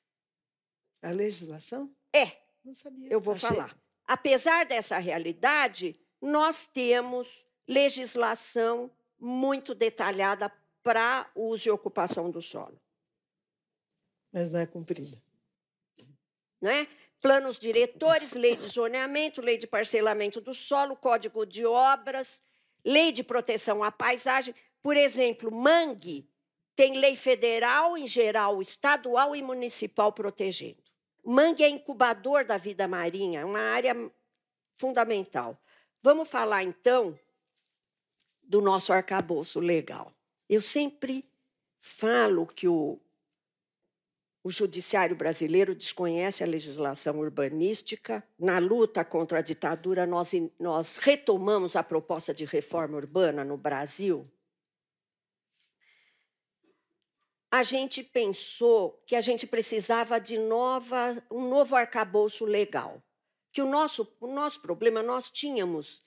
A 1.00 1.10
legislação? 1.10 1.90
É. 2.12 2.36
Não 2.62 2.74
sabia. 2.74 3.10
Eu 3.10 3.18
vou 3.18 3.32
Achei. 3.32 3.48
falar. 3.48 3.74
Apesar 4.04 4.66
dessa 4.66 4.98
realidade, 4.98 5.98
nós 6.20 6.66
temos 6.66 7.46
legislação 7.66 8.90
muito 9.18 9.74
detalhada 9.74 10.52
para 10.82 11.30
uso 11.34 11.66
e 11.66 11.70
ocupação 11.70 12.30
do 12.30 12.42
solo. 12.42 12.78
Mas 14.30 14.52
não 14.52 14.60
é 14.60 14.66
cumprida. 14.66 15.16
Não 16.60 16.70
é? 16.70 16.86
Planos 17.20 17.58
diretores, 17.58 18.32
lei 18.32 18.56
de 18.56 18.66
zoneamento, 18.66 19.40
lei 19.40 19.58
de 19.58 19.66
parcelamento 19.66 20.40
do 20.40 20.54
solo, 20.54 20.96
código 20.96 21.44
de 21.44 21.64
obras, 21.66 22.42
lei 22.84 23.12
de 23.12 23.22
proteção 23.22 23.84
à 23.84 23.92
paisagem. 23.92 24.54
Por 24.82 24.96
exemplo, 24.96 25.50
mangue 25.50 26.30
tem 26.80 26.96
lei 26.96 27.14
federal, 27.14 27.94
em 27.94 28.06
geral, 28.06 28.62
estadual 28.62 29.36
e 29.36 29.42
municipal 29.42 30.14
protegendo. 30.14 30.82
Mangue 31.22 31.62
é 31.62 31.68
incubador 31.68 32.42
da 32.42 32.56
vida 32.56 32.88
marinha, 32.88 33.44
uma 33.44 33.60
área 33.60 33.94
fundamental. 34.72 35.60
Vamos 36.02 36.26
falar 36.26 36.62
então 36.62 37.18
do 38.42 38.62
nosso 38.62 38.94
arcabouço 38.94 39.60
legal. 39.60 40.10
Eu 40.48 40.62
sempre 40.62 41.30
falo 41.78 42.46
que 42.46 42.66
o 42.66 42.98
o 44.42 44.50
judiciário 44.50 45.14
brasileiro 45.14 45.74
desconhece 45.74 46.42
a 46.42 46.46
legislação 46.46 47.18
urbanística. 47.18 48.26
Na 48.38 48.58
luta 48.58 49.04
contra 49.04 49.38
a 49.38 49.42
ditadura, 49.42 50.06
nós, 50.06 50.32
nós 50.58 50.96
retomamos 50.96 51.76
a 51.76 51.82
proposta 51.82 52.32
de 52.32 52.44
reforma 52.44 52.96
urbana 52.96 53.44
no 53.44 53.56
Brasil. 53.56 54.26
A 57.50 57.62
gente 57.62 58.02
pensou 58.02 59.02
que 59.06 59.16
a 59.16 59.20
gente 59.20 59.46
precisava 59.46 60.18
de 60.18 60.38
nova, 60.38 61.22
um 61.30 61.48
novo 61.48 61.74
arcabouço 61.74 62.44
legal. 62.44 63.02
Que 63.52 63.60
o 63.60 63.66
nosso, 63.66 64.16
o 64.20 64.28
nosso 64.28 64.60
problema, 64.60 65.02
nós 65.02 65.30
tínhamos 65.30 66.00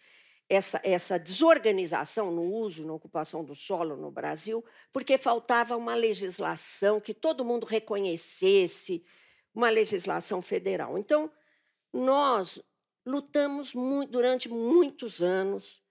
essa, 0.50 0.80
essa 0.84 1.18
desorganização 1.18 2.32
no 2.32 2.44
uso, 2.44 2.86
na 2.86 2.94
ocupação 2.94 3.44
do 3.44 3.56
solo 3.56 3.96
no 3.96 4.12
Brasil, 4.12 4.64
porque 4.92 5.18
faltava 5.18 5.76
uma 5.76 5.96
legislação 5.96 7.00
que 7.00 7.14
todo 7.14 7.46
mundo 7.46 7.66
reconhecesse, 7.66 9.04
uma 9.54 9.70
legislação 9.70 10.42
federal. 10.42 10.98
Então, 10.98 11.32
nós 11.92 12.62
lutamos 13.06 13.74
muito, 13.74 14.12
durante 14.12 14.50
muitos 14.50 15.22
anos 15.22 15.82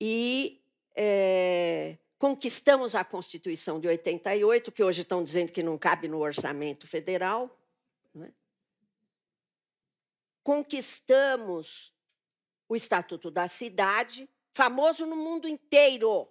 e 0.00 0.62
é, 0.94 1.98
conquistamos 2.18 2.94
a 2.94 3.04
Constituição 3.04 3.80
de 3.80 3.88
88, 3.88 4.72
que 4.72 4.82
hoje 4.82 5.02
estão 5.02 5.22
dizendo 5.22 5.52
que 5.52 5.62
não 5.62 5.78
cabe 5.78 6.08
no 6.08 6.18
orçamento 6.18 6.86
federal. 6.86 7.58
É? 8.20 8.28
Conquistamos 10.42 11.92
o 12.72 12.76
Estatuto 12.76 13.30
da 13.30 13.48
Cidade, 13.48 14.26
famoso 14.50 15.04
no 15.04 15.14
mundo 15.14 15.46
inteiro. 15.46 16.26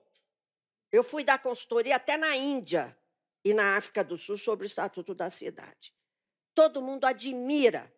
Eu 0.91 1.03
fui 1.03 1.23
dar 1.23 1.37
consultoria 1.37 1.95
até 1.95 2.17
na 2.17 2.35
Índia 2.35 2.97
e 3.45 3.53
na 3.53 3.77
África 3.77 4.03
do 4.03 4.17
Sul 4.17 4.37
sobre 4.37 4.65
o 4.65 4.67
Estatuto 4.67 5.13
da 5.13 5.29
Cidade. 5.29 5.93
Todo 6.55 6.81
mundo 6.81 7.05
admira. 7.05 7.93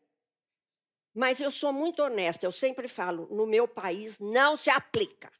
Mas 1.13 1.39
eu 1.39 1.51
sou 1.51 1.71
muito 1.71 2.03
honesta, 2.03 2.45
eu 2.45 2.51
sempre 2.51 2.89
falo, 2.89 3.33
no 3.33 3.47
meu 3.47 3.65
país 3.65 4.19
não 4.19 4.57
se 4.57 4.69
aplica. 4.69 5.31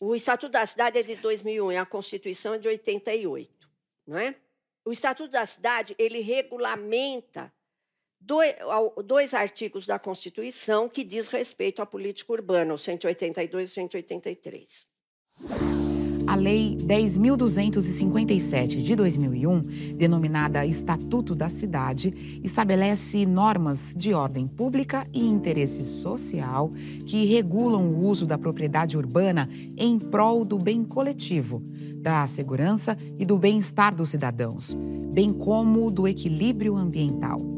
O 0.00 0.14
Estatuto 0.14 0.52
da 0.52 0.64
Cidade 0.64 0.98
é 0.98 1.02
de 1.02 1.16
2001 1.16 1.72
e 1.72 1.76
a 1.76 1.84
Constituição 1.84 2.54
é 2.54 2.58
de 2.58 2.68
88, 2.68 3.70
não 4.06 4.16
é? 4.16 4.34
O 4.82 4.92
Estatuto 4.92 5.30
da 5.30 5.44
Cidade, 5.44 5.94
ele 5.98 6.20
regulamenta 6.20 7.52
dois 9.04 9.34
artigos 9.34 9.86
da 9.86 9.98
Constituição 9.98 10.88
que 10.88 11.04
diz 11.04 11.28
respeito 11.28 11.80
à 11.80 11.86
política 11.86 12.32
urbana, 12.32 12.74
o 12.74 12.78
182 12.78 13.70
e 13.70 13.72
183. 13.72 14.96
A 16.26 16.34
Lei 16.34 16.76
10.257 16.76 18.82
de 18.82 18.96
2001, 18.96 19.62
denominada 19.96 20.66
Estatuto 20.66 21.36
da 21.36 21.48
Cidade, 21.48 22.40
estabelece 22.42 23.24
normas 23.24 23.94
de 23.96 24.12
ordem 24.12 24.48
pública 24.48 25.06
e 25.12 25.24
interesse 25.24 25.84
social 25.84 26.72
que 27.06 27.26
regulam 27.26 27.88
o 27.88 28.04
uso 28.04 28.26
da 28.26 28.36
propriedade 28.36 28.96
urbana 28.96 29.48
em 29.76 30.00
prol 30.00 30.44
do 30.44 30.58
bem 30.58 30.84
coletivo, 30.84 31.62
da 32.02 32.26
segurança 32.26 32.96
e 33.16 33.24
do 33.24 33.38
bem-estar 33.38 33.94
dos 33.94 34.08
cidadãos, 34.08 34.76
bem 35.14 35.32
como 35.32 35.92
do 35.92 36.08
equilíbrio 36.08 36.76
ambiental. 36.76 37.55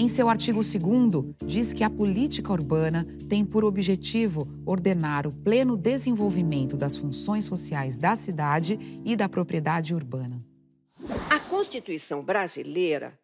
Em 0.00 0.08
seu 0.08 0.28
artigo 0.28 0.60
2, 0.60 1.34
diz 1.44 1.72
que 1.72 1.82
a 1.82 1.90
política 1.90 2.52
urbana 2.52 3.04
tem 3.28 3.44
por 3.44 3.64
objetivo 3.64 4.46
ordenar 4.64 5.26
o 5.26 5.32
pleno 5.32 5.76
desenvolvimento 5.76 6.76
das 6.76 6.96
funções 6.96 7.46
sociais 7.46 7.98
da 7.98 8.14
cidade 8.14 8.78
e 9.04 9.16
da 9.16 9.28
propriedade 9.28 9.92
urbana. 9.92 10.40
A 11.28 11.40
Constituição 11.40 12.22
brasileira, 12.22 13.18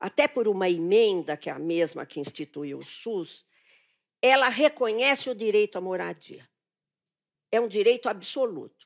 até 0.00 0.26
por 0.26 0.48
uma 0.48 0.68
emenda 0.68 1.36
que 1.36 1.48
é 1.48 1.52
a 1.52 1.60
mesma 1.60 2.04
que 2.04 2.18
instituiu 2.18 2.78
o 2.78 2.84
SUS, 2.84 3.46
ela 4.20 4.48
reconhece 4.48 5.30
o 5.30 5.34
direito 5.34 5.78
à 5.78 5.80
moradia. 5.80 6.44
É 7.52 7.60
um 7.60 7.68
direito 7.68 8.08
absoluto. 8.08 8.84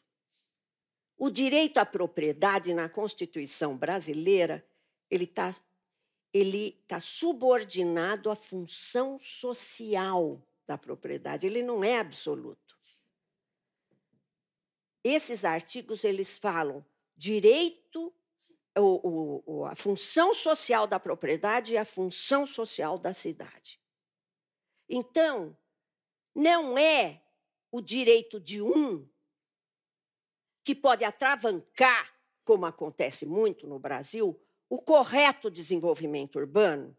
O 1.17 1.31
direito 1.31 1.79
à 1.79 1.87
propriedade 1.87 2.75
na 2.75 2.87
Constituição 2.87 3.79
brasileira 3.79 4.63
ele 5.11 5.25
está 5.25 5.55
ele 6.33 6.79
está 6.83 7.01
subordinado 7.01 8.31
à 8.31 8.37
função 8.37 9.19
social 9.19 10.41
da 10.67 10.79
propriedade, 10.79 11.47
ele 11.47 11.63
não 11.63 11.83
é 11.83 11.99
absoluto. 11.99 12.79
Esses 15.03 15.45
artigos 15.45 16.05
eles 16.05 16.39
falam 16.39 16.85
direito, 17.17 18.13
a 19.69 19.75
função 19.75 20.33
social 20.33 20.87
da 20.87 21.01
propriedade 21.01 21.73
e 21.73 21.79
a 21.79 21.85
função 21.85 22.47
social 22.47 22.99
da 22.99 23.13
cidade. 23.13 23.81
Então, 24.89 25.57
não 26.35 26.79
é 26.79 27.23
o 27.73 27.81
direito 27.81 28.39
de 28.39 28.63
um 28.63 29.09
que 30.63 30.75
pode 30.75 31.05
atravancar, 31.05 32.15
como 32.45 32.67
acontece 32.67 33.27
muito 33.27 33.67
no 33.67 33.79
Brasil, 33.79 34.41
o 34.71 34.81
correto 34.81 35.51
desenvolvimento 35.51 36.37
urbano 36.37 36.97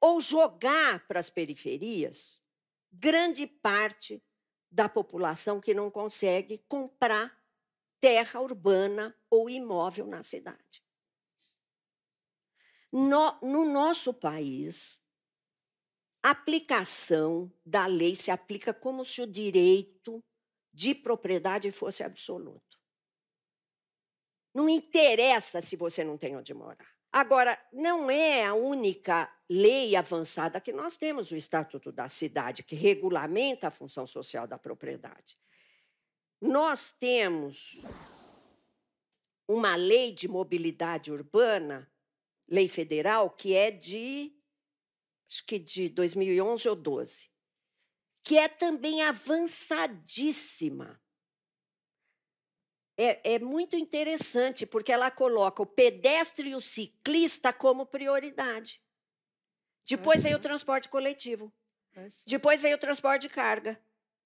ou 0.00 0.20
jogar 0.20 1.06
para 1.06 1.20
as 1.20 1.28
periferias 1.28 2.42
grande 2.90 3.46
parte 3.46 4.24
da 4.70 4.88
população 4.88 5.60
que 5.60 5.74
não 5.74 5.90
consegue 5.90 6.64
comprar 6.66 7.38
terra 8.00 8.40
urbana 8.40 9.16
ou 9.30 9.48
imóvel 9.50 10.06
na 10.06 10.22
cidade. 10.22 10.82
No, 12.90 13.38
no 13.40 13.64
nosso 13.64 14.14
país, 14.14 15.00
a 16.22 16.30
aplicação 16.30 17.52
da 17.64 17.86
lei 17.86 18.14
se 18.14 18.30
aplica 18.30 18.72
como 18.72 19.04
se 19.04 19.20
o 19.20 19.26
direito 19.26 20.24
de 20.72 20.94
propriedade 20.94 21.70
fosse 21.70 22.02
absoluto. 22.02 22.78
Não 24.54 24.68
interessa 24.68 25.60
se 25.60 25.76
você 25.76 26.04
não 26.04 26.16
tem 26.16 26.36
onde 26.36 26.54
morar. 26.54 26.93
Agora, 27.14 27.56
não 27.72 28.10
é 28.10 28.44
a 28.44 28.54
única 28.54 29.32
lei 29.48 29.94
avançada 29.94 30.60
que 30.60 30.72
nós 30.72 30.96
temos, 30.96 31.30
o 31.30 31.36
Estatuto 31.36 31.92
da 31.92 32.08
Cidade, 32.08 32.64
que 32.64 32.74
regulamenta 32.74 33.68
a 33.68 33.70
função 33.70 34.04
social 34.04 34.48
da 34.48 34.58
propriedade. 34.58 35.38
Nós 36.40 36.90
temos 36.90 37.80
uma 39.46 39.76
lei 39.76 40.10
de 40.10 40.26
mobilidade 40.26 41.12
urbana, 41.12 41.88
lei 42.48 42.66
federal, 42.68 43.30
que 43.30 43.54
é 43.54 43.70
de 43.70 44.36
acho 45.30 45.46
que 45.46 45.56
de 45.56 45.88
2011 45.90 46.68
ou 46.68 46.74
12, 46.74 47.30
que 48.24 48.36
é 48.36 48.48
também 48.48 49.02
avançadíssima 49.02 51.00
é, 52.96 53.34
é 53.34 53.38
muito 53.38 53.76
interessante, 53.76 54.64
porque 54.66 54.92
ela 54.92 55.10
coloca 55.10 55.62
o 55.62 55.66
pedestre 55.66 56.50
e 56.50 56.54
o 56.54 56.60
ciclista 56.60 57.52
como 57.52 57.86
prioridade. 57.86 58.80
Depois 59.84 60.22
vem 60.22 60.34
o 60.34 60.38
transporte 60.38 60.88
coletivo. 60.88 61.52
Depois 62.26 62.62
vem 62.62 62.74
o 62.74 62.78
transporte 62.78 63.22
de 63.22 63.28
carga. 63.28 63.80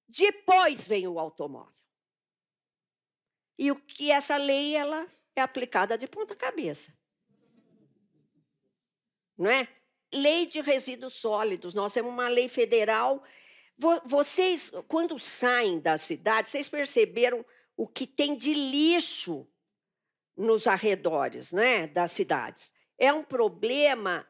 Depois 0.06 0.86
vem 0.86 1.06
o 1.08 1.18
automóvel. 1.18 1.74
E 3.58 3.70
o 3.70 3.76
que 3.76 4.10
essa 4.10 4.36
lei 4.36 4.76
ela 4.76 5.06
é 5.34 5.40
aplicada 5.40 5.98
de 5.98 6.06
ponta 6.06 6.36
cabeça. 6.36 6.96
Não 9.36 9.50
é? 9.50 9.68
Lei 10.12 10.46
de 10.46 10.60
resíduos 10.60 11.14
sólidos. 11.14 11.74
Nós 11.74 11.92
temos 11.92 12.12
uma 12.12 12.28
lei 12.28 12.48
federal. 12.48 13.22
Vocês, 14.04 14.70
quando 14.86 15.18
saem 15.18 15.80
da 15.80 15.98
cidade, 15.98 16.50
vocês 16.50 16.68
perceberam 16.68 17.44
o 17.78 17.86
que 17.86 18.08
tem 18.08 18.36
de 18.36 18.52
lixo 18.52 19.46
nos 20.36 20.66
arredores 20.66 21.52
né, 21.52 21.86
das 21.86 22.10
cidades. 22.10 22.72
É 22.98 23.12
um 23.12 23.22
problema 23.22 24.26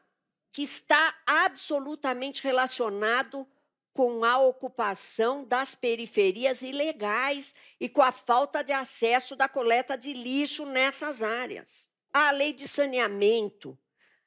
que 0.51 0.61
está 0.61 1.17
absolutamente 1.25 2.43
relacionado 2.43 3.47
com 3.91 4.23
a 4.23 4.37
ocupação 4.37 5.43
das 5.43 5.73
periferias 5.73 6.61
ilegais 6.61 7.55
e 7.79 7.89
com 7.89 8.03
a 8.03 8.11
falta 8.11 8.63
de 8.63 8.71
acesso 8.71 9.35
da 9.35 9.49
coleta 9.49 9.97
de 9.97 10.13
lixo 10.13 10.63
nessas 10.67 11.23
áreas. 11.23 11.89
A 12.13 12.29
lei 12.29 12.53
de 12.53 12.67
saneamento, 12.67 13.77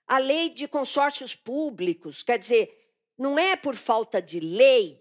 a 0.05 0.19
lei 0.19 0.49
de 0.49 0.67
consórcios 0.67 1.33
públicos, 1.33 2.25
quer 2.25 2.39
dizer, 2.39 2.93
não 3.17 3.39
é 3.39 3.55
por 3.55 3.77
falta 3.77 4.21
de 4.21 4.41
lei 4.41 5.01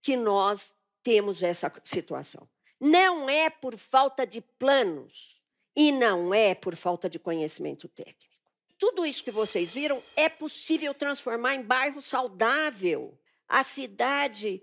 que 0.00 0.16
nós 0.16 0.79
temos 1.02 1.42
essa 1.42 1.72
situação. 1.82 2.48
Não 2.80 3.28
é 3.28 3.50
por 3.50 3.76
falta 3.76 4.26
de 4.26 4.40
planos 4.40 5.42
e 5.76 5.92
não 5.92 6.32
é 6.32 6.54
por 6.54 6.74
falta 6.74 7.08
de 7.08 7.18
conhecimento 7.18 7.88
técnico. 7.88 8.30
Tudo 8.78 9.04
isso 9.04 9.22
que 9.22 9.30
vocês 9.30 9.74
viram 9.74 10.02
é 10.16 10.28
possível 10.28 10.94
transformar 10.94 11.54
em 11.54 11.62
bairro 11.62 12.00
saudável. 12.00 13.18
A 13.46 13.62
cidade 13.62 14.62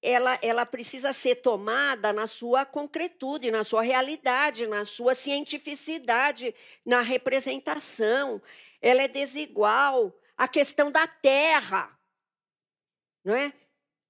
ela, 0.00 0.38
ela 0.42 0.64
precisa 0.64 1.12
ser 1.12 1.36
tomada 1.36 2.12
na 2.12 2.26
sua 2.26 2.64
concretude, 2.64 3.50
na 3.50 3.64
sua 3.64 3.82
realidade, 3.82 4.66
na 4.66 4.84
sua 4.84 5.14
cientificidade, 5.14 6.54
na 6.84 7.00
representação. 7.00 8.40
Ela 8.80 9.02
é 9.02 9.08
desigual. 9.08 10.16
A 10.36 10.46
questão 10.46 10.90
da 10.90 11.06
terra, 11.06 11.98
não 13.24 13.34
é? 13.34 13.52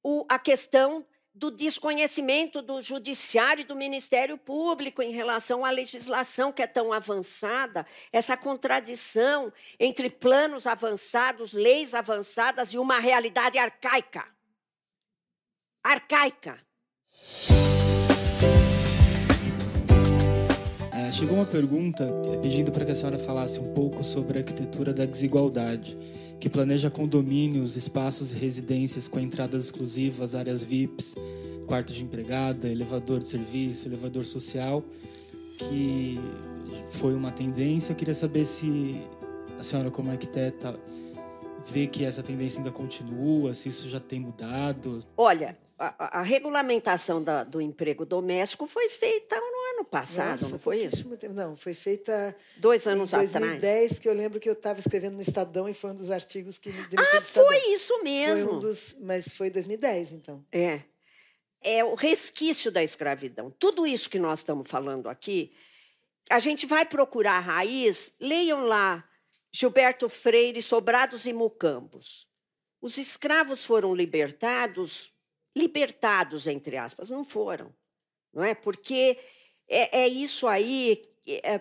O, 0.02 0.26
a 0.28 0.38
questão 0.38 1.06
do 1.38 1.52
desconhecimento 1.52 2.60
do 2.60 2.82
judiciário 2.82 3.62
e 3.62 3.64
do 3.64 3.76
Ministério 3.76 4.36
Público 4.36 5.00
em 5.00 5.12
relação 5.12 5.64
à 5.64 5.70
legislação 5.70 6.50
que 6.50 6.60
é 6.60 6.66
tão 6.66 6.92
avançada, 6.92 7.86
essa 8.12 8.36
contradição 8.36 9.52
entre 9.78 10.10
planos 10.10 10.66
avançados, 10.66 11.52
leis 11.52 11.94
avançadas 11.94 12.74
e 12.74 12.78
uma 12.78 12.98
realidade 12.98 13.56
arcaica. 13.56 14.24
Arcaica. 15.84 16.58
É, 20.92 21.12
chegou 21.12 21.36
uma 21.36 21.46
pergunta 21.46 22.04
é, 22.32 22.36
pedindo 22.38 22.72
para 22.72 22.84
que 22.84 22.90
a 22.90 22.94
senhora 22.96 23.18
falasse 23.18 23.60
um 23.60 23.72
pouco 23.72 24.02
sobre 24.02 24.38
a 24.38 24.40
arquitetura 24.40 24.92
da 24.92 25.04
desigualdade, 25.04 25.96
que 26.40 26.48
planeja 26.48 26.90
condomínios, 26.90 27.76
espaços 27.76 28.32
e 28.32 28.36
residências 28.36 29.08
com 29.08 29.18
entradas 29.18 29.64
exclusivas, 29.64 30.34
áreas 30.34 30.62
VIPs, 30.62 31.14
quarto 31.66 31.92
de 31.92 32.02
empregada, 32.02 32.68
elevador 32.68 33.18
de 33.18 33.26
serviço, 33.26 33.88
elevador 33.88 34.24
social, 34.24 34.82
que 35.58 36.18
foi 36.90 37.14
uma 37.14 37.30
tendência. 37.30 37.92
Eu 37.92 37.96
queria 37.96 38.14
saber 38.14 38.44
se 38.44 39.00
a 39.58 39.62
senhora, 39.62 39.90
como 39.90 40.10
arquiteta, 40.10 40.78
vê 41.70 41.86
que 41.86 42.04
essa 42.04 42.22
tendência 42.22 42.60
ainda 42.60 42.70
continua, 42.70 43.54
se 43.54 43.68
isso 43.68 43.88
já 43.88 44.00
tem 44.00 44.20
mudado. 44.20 45.00
Olha, 45.16 45.56
a, 45.78 46.18
a 46.18 46.22
regulamentação 46.22 47.22
da, 47.22 47.44
do 47.44 47.60
emprego 47.60 48.04
doméstico 48.04 48.66
foi 48.66 48.88
feita 48.88 49.36
no 49.36 49.76
ano 49.76 49.84
passado, 49.84 50.40
Nossa, 50.40 50.48
não 50.48 50.58
foi 50.58 50.82
isso? 50.82 51.08
Tempo. 51.16 51.34
Não, 51.34 51.54
foi 51.54 51.72
feita 51.72 52.34
dois 52.56 52.86
anos 52.88 53.12
em 53.12 53.16
2010, 53.16 53.36
atrás. 53.36 53.60
2010, 53.62 53.98
que 54.00 54.08
eu 54.08 54.12
lembro 54.12 54.40
que 54.40 54.48
eu 54.48 54.54
estava 54.54 54.80
escrevendo 54.80 55.14
no 55.14 55.22
Estadão 55.22 55.68
e 55.68 55.74
foi 55.74 55.90
um 55.90 55.94
dos 55.94 56.10
artigos 56.10 56.58
que 56.58 56.70
me 56.70 56.82
demitiu 56.88 57.18
Ah, 57.18 57.20
foi 57.20 57.58
isso 57.72 58.02
mesmo. 58.02 58.48
Foi 58.48 58.56
um 58.56 58.60
dos, 58.60 58.96
mas 59.00 59.28
foi 59.28 59.50
2010, 59.50 60.12
então. 60.12 60.44
É. 60.50 60.80
É 61.62 61.84
o 61.84 61.94
resquício 61.94 62.72
da 62.72 62.82
escravidão. 62.82 63.50
Tudo 63.58 63.86
isso 63.86 64.10
que 64.10 64.18
nós 64.18 64.40
estamos 64.40 64.68
falando 64.68 65.08
aqui, 65.08 65.52
a 66.28 66.40
gente 66.40 66.66
vai 66.66 66.84
procurar 66.84 67.36
a 67.36 67.40
raiz, 67.40 68.14
leiam 68.20 68.64
lá 68.64 69.04
Gilberto 69.52 70.08
Freire, 70.08 70.60
Sobrados 70.60 71.24
e 71.24 71.32
Mucambos. 71.32 72.26
Os 72.80 72.98
escravos 72.98 73.64
foram 73.64 73.94
libertados 73.94 75.12
libertados, 75.56 76.46
entre 76.46 76.76
aspas, 76.76 77.10
não 77.10 77.24
foram. 77.24 77.72
Não 78.32 78.44
é? 78.44 78.54
Porque 78.54 79.18
é, 79.68 80.02
é 80.02 80.08
isso 80.08 80.46
aí. 80.46 81.02
É, 81.26 81.60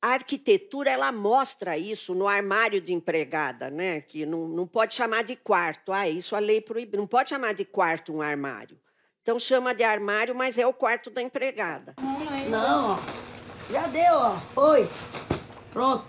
a 0.00 0.08
arquitetura 0.10 0.90
ela 0.90 1.10
mostra 1.10 1.76
isso 1.76 2.14
no 2.14 2.28
armário 2.28 2.80
de 2.80 2.92
empregada, 2.92 3.68
né? 3.68 4.00
Que 4.00 4.24
não, 4.24 4.46
não 4.46 4.66
pode 4.66 4.94
chamar 4.94 5.24
de 5.24 5.34
quarto. 5.34 5.92
Ah, 5.92 6.08
isso 6.08 6.36
a 6.36 6.38
lei 6.38 6.60
proíbe. 6.60 6.96
Não 6.96 7.06
pode 7.06 7.30
chamar 7.30 7.52
de 7.54 7.64
quarto 7.64 8.14
um 8.14 8.22
armário. 8.22 8.78
Então 9.22 9.38
chama 9.38 9.74
de 9.74 9.82
armário, 9.82 10.34
mas 10.34 10.56
é 10.56 10.66
o 10.66 10.72
quarto 10.72 11.10
da 11.10 11.20
empregada. 11.20 11.94
Não, 12.48 12.92
ó. 12.92 12.96
Já 13.70 13.86
deu, 13.88 14.14
ó. 14.14 14.36
Foi. 14.54 14.88
Pronto. 15.72 16.06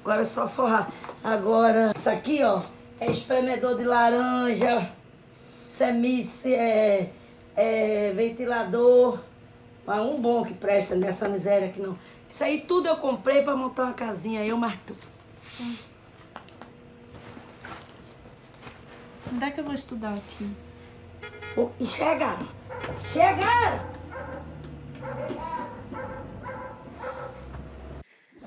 Agora 0.00 0.20
é 0.20 0.24
só 0.24 0.48
forrar. 0.48 0.92
Agora, 1.22 1.92
isso 1.96 2.10
aqui, 2.10 2.42
ó, 2.42 2.60
é 3.00 3.06
espremedor 3.06 3.78
de 3.78 3.84
laranja 3.84 4.90
semice, 5.82 6.54
é, 6.54 7.12
é, 7.56 8.12
ventilador. 8.12 9.18
Mas 9.84 10.00
um 10.06 10.20
bom 10.20 10.44
que 10.44 10.54
presta 10.54 10.94
nessa 10.94 11.28
miséria 11.28 11.68
aqui 11.68 11.80
não. 11.80 11.98
Isso 12.28 12.44
aí 12.44 12.60
tudo 12.60 12.88
eu 12.88 12.96
comprei 12.96 13.42
para 13.42 13.56
montar 13.56 13.84
uma 13.84 13.92
casinha, 13.92 14.44
eu, 14.44 14.56
Martu. 14.56 14.94
Hum. 15.60 15.76
Onde 19.34 19.44
é 19.44 19.50
que 19.50 19.60
eu 19.60 19.64
vou 19.64 19.74
estudar 19.74 20.14
aqui? 20.14 20.50
Oh, 21.56 21.68
chegaram! 21.84 22.46
Chegaram! 23.04 23.92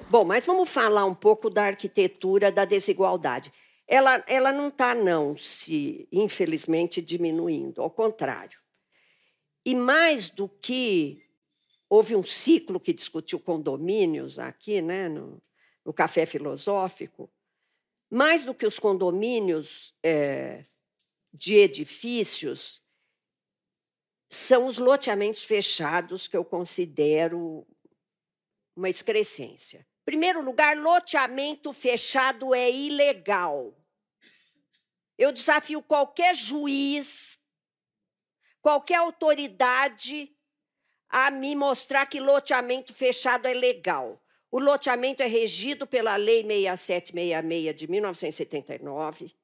Bom, 0.10 0.24
mas 0.24 0.46
vamos 0.46 0.70
falar 0.70 1.06
um 1.06 1.14
pouco 1.14 1.50
da 1.50 1.66
arquitetura 1.66 2.52
da 2.52 2.64
desigualdade 2.64 3.52
ela, 3.88 4.24
ela 4.28 4.52
não 4.52 4.70
está, 4.70 4.96
não, 4.96 5.38
se, 5.38 6.08
infelizmente, 6.12 7.02
diminuindo, 7.02 7.82
ao 7.82 7.90
contrário. 7.90 8.60
E 9.64 9.76
mais 9.76 10.30
do 10.30 10.50
que 10.50 11.24
houve 11.90 12.16
um 12.16 12.24
ciclo 12.24 12.80
que 12.80 12.94
discutiu 12.94 13.40
condomínios 13.40 14.40
aqui, 14.40 14.82
né, 14.82 15.08
no, 15.08 15.42
no 15.84 15.94
Café 15.94 16.26
Filosófico, 16.26 17.30
mais 18.10 18.44
do 18.44 18.54
que 18.54 18.66
os 18.66 18.80
condomínios 18.80 19.94
é, 20.04 20.66
de 21.32 21.56
edifícios, 21.56 22.82
são 24.30 24.66
os 24.66 24.78
loteamentos 24.78 25.44
fechados 25.44 26.28
que 26.28 26.36
eu 26.36 26.44
considero 26.44 27.66
uma 28.76 28.90
excrescência 28.90 29.86
primeiro 30.06 30.42
lugar, 30.42 30.78
loteamento 30.78 31.74
fechado 31.74 32.54
é 32.54 32.72
ilegal. 32.72 33.76
Eu 35.18 35.32
desafio 35.32 35.82
qualquer 35.82 36.36
juiz, 36.36 37.40
qualquer 38.62 38.96
autoridade 38.96 40.32
a 41.10 41.32
me 41.32 41.56
mostrar 41.56 42.06
que 42.06 42.20
loteamento 42.20 42.94
fechado 42.94 43.48
é 43.48 43.54
legal. 43.54 44.22
O 44.52 44.60
loteamento 44.60 45.24
é 45.24 45.28
regido 45.28 45.88
pela 45.88 46.16
Lei 46.16 46.44
6766 46.44 47.76
de 47.76 47.88
1979 47.90 49.36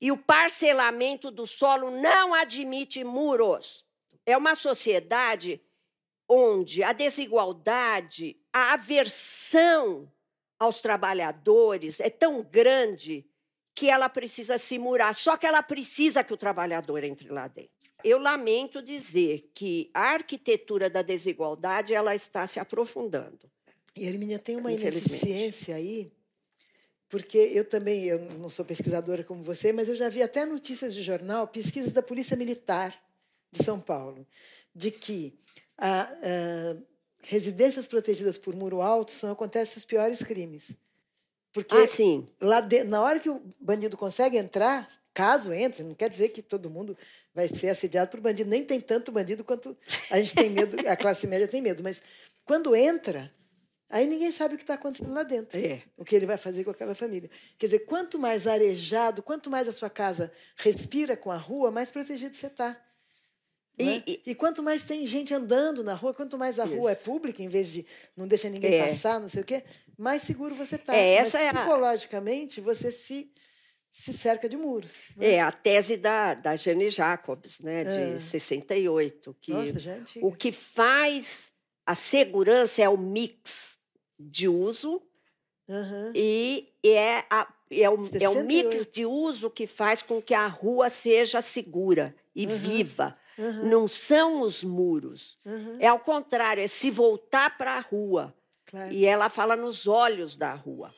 e 0.00 0.10
o 0.10 0.16
parcelamento 0.16 1.30
do 1.30 1.46
solo 1.46 1.88
não 1.88 2.34
admite 2.34 3.04
muros. 3.04 3.84
É 4.26 4.36
uma 4.36 4.56
sociedade 4.56 5.62
onde 6.34 6.82
a 6.82 6.94
desigualdade, 6.94 8.38
a 8.50 8.72
aversão 8.72 10.10
aos 10.58 10.80
trabalhadores 10.80 12.00
é 12.00 12.08
tão 12.08 12.42
grande 12.42 13.26
que 13.74 13.90
ela 13.90 14.08
precisa 14.08 14.56
se 14.56 14.78
murar. 14.78 15.14
Só 15.14 15.36
que 15.36 15.46
ela 15.46 15.62
precisa 15.62 16.24
que 16.24 16.32
o 16.32 16.36
trabalhador 16.36 17.04
entre 17.04 17.28
lá 17.28 17.48
dentro. 17.48 17.70
Eu 18.02 18.18
lamento 18.18 18.82
dizer 18.82 19.50
que 19.54 19.90
a 19.92 20.12
arquitetura 20.12 20.88
da 20.88 21.02
desigualdade 21.02 21.92
ela 21.92 22.14
está 22.14 22.46
se 22.46 22.58
aprofundando. 22.58 23.50
E 23.94 24.06
Hermínia 24.06 24.38
tem 24.38 24.56
uma 24.56 24.72
ineficiência 24.72 25.76
aí, 25.76 26.10
porque 27.10 27.36
eu 27.36 27.64
também 27.64 28.06
eu 28.06 28.18
não 28.38 28.48
sou 28.48 28.64
pesquisadora 28.64 29.22
como 29.22 29.42
você, 29.42 29.70
mas 29.70 29.88
eu 29.88 29.94
já 29.94 30.08
vi 30.08 30.22
até 30.22 30.46
notícias 30.46 30.94
de 30.94 31.02
jornal, 31.02 31.46
pesquisas 31.46 31.92
da 31.92 32.02
Polícia 32.02 32.36
Militar 32.36 32.98
de 33.52 33.62
São 33.62 33.78
Paulo, 33.78 34.26
de 34.74 34.90
que 34.90 35.38
a, 35.82 36.02
a, 36.02 36.76
residências 37.24 37.88
protegidas 37.88 38.38
por 38.38 38.54
muro 38.54 38.80
alto 38.80 39.10
são 39.10 39.32
acontecem 39.32 39.78
os 39.78 39.84
piores 39.84 40.22
crimes. 40.22 40.76
Porque 41.52 41.74
ah, 41.74 41.86
sim. 41.86 42.28
Lá 42.40 42.60
de, 42.60 42.84
na 42.84 43.02
hora 43.02 43.18
que 43.18 43.28
o 43.28 43.42
bandido 43.60 43.96
consegue 43.96 44.38
entrar, 44.38 44.88
caso 45.12 45.52
entre, 45.52 45.82
não 45.82 45.94
quer 45.94 46.08
dizer 46.08 46.28
que 46.28 46.40
todo 46.40 46.70
mundo 46.70 46.96
vai 47.34 47.48
ser 47.48 47.68
assediado 47.68 48.10
por 48.10 48.20
bandido, 48.20 48.48
nem 48.48 48.64
tem 48.64 48.80
tanto 48.80 49.10
bandido 49.10 49.42
quanto 49.42 49.76
a 50.08 50.18
gente 50.18 50.34
tem 50.34 50.48
medo, 50.48 50.76
a 50.88 50.96
classe 50.96 51.26
média 51.26 51.48
tem 51.48 51.60
medo, 51.60 51.82
mas 51.82 52.00
quando 52.44 52.74
entra, 52.74 53.30
aí 53.90 54.06
ninguém 54.06 54.30
sabe 54.30 54.54
o 54.54 54.56
que 54.56 54.62
está 54.62 54.74
acontecendo 54.74 55.12
lá 55.12 55.24
dentro, 55.24 55.58
é. 55.58 55.82
o 55.96 56.04
que 56.04 56.14
ele 56.14 56.26
vai 56.26 56.38
fazer 56.38 56.64
com 56.64 56.70
aquela 56.70 56.94
família. 56.94 57.28
Quer 57.58 57.66
dizer, 57.66 57.80
quanto 57.80 58.18
mais 58.18 58.46
arejado, 58.46 59.22
quanto 59.22 59.50
mais 59.50 59.68
a 59.68 59.72
sua 59.72 59.90
casa 59.90 60.32
respira 60.56 61.16
com 61.16 61.30
a 61.30 61.36
rua, 61.36 61.70
mais 61.70 61.90
protegido 61.90 62.34
você 62.34 62.46
está. 62.46 62.80
E, 63.78 63.84
né? 63.84 64.02
e, 64.06 64.22
e, 64.26 64.34
quanto 64.34 64.62
mais 64.62 64.82
tem 64.82 65.06
gente 65.06 65.32
andando 65.32 65.82
na 65.82 65.94
rua, 65.94 66.12
quanto 66.12 66.36
mais 66.36 66.58
a 66.58 66.66
isso. 66.66 66.76
rua 66.76 66.92
é 66.92 66.94
pública, 66.94 67.42
em 67.42 67.48
vez 67.48 67.70
de 67.70 67.86
não 68.16 68.26
deixar 68.26 68.50
ninguém 68.50 68.74
é. 68.74 68.86
passar, 68.86 69.18
não 69.18 69.28
sei 69.28 69.42
o 69.42 69.44
quê, 69.44 69.64
mais 69.96 70.22
seguro 70.22 70.54
você 70.54 70.76
está. 70.76 70.94
É, 70.94 71.14
essa 71.14 71.38
Mas, 71.38 71.46
é 71.46 71.52
psicologicamente, 71.52 72.60
a... 72.60 72.62
você 72.62 72.92
se, 72.92 73.32
se 73.90 74.12
cerca 74.12 74.48
de 74.48 74.56
muros. 74.56 75.04
Né? 75.16 75.32
É 75.32 75.40
a 75.40 75.50
tese 75.50 75.96
da, 75.96 76.34
da 76.34 76.54
Jane 76.54 76.90
Jacobs, 76.90 77.60
né, 77.60 77.82
de 77.82 78.14
é. 78.14 78.18
68. 78.18 79.36
Que 79.40 79.52
Nossa, 79.52 79.80
já 79.80 79.92
é 79.92 80.02
o 80.20 80.32
que 80.32 80.52
faz 80.52 81.52
a 81.86 81.94
segurança 81.94 82.82
é 82.82 82.88
o 82.88 82.96
mix 82.96 83.78
de 84.18 84.48
uso 84.48 85.02
uhum. 85.68 86.12
e 86.14 86.72
é, 86.84 87.24
a, 87.28 87.52
é, 87.70 87.90
o, 87.90 87.98
é 88.20 88.28
o 88.28 88.44
mix 88.44 88.86
de 88.86 89.04
uso 89.04 89.50
que 89.50 89.66
faz 89.66 90.00
com 90.00 90.22
que 90.22 90.34
a 90.34 90.46
rua 90.46 90.88
seja 90.90 91.42
segura 91.42 92.14
e 92.34 92.46
uhum. 92.46 92.56
viva 92.56 93.18
Uhum. 93.42 93.68
Não 93.68 93.88
são 93.88 94.40
os 94.40 94.62
muros. 94.62 95.38
Uhum. 95.44 95.76
É 95.80 95.88
ao 95.88 95.98
contrário, 95.98 96.62
é 96.62 96.66
se 96.66 96.90
voltar 96.90 97.56
para 97.58 97.72
a 97.76 97.80
rua. 97.80 98.32
Claro. 98.66 98.92
E 98.92 99.04
ela 99.04 99.28
fala 99.28 99.56
nos 99.56 99.86
olhos 99.86 100.36
da 100.36 100.54
rua. 100.54 100.90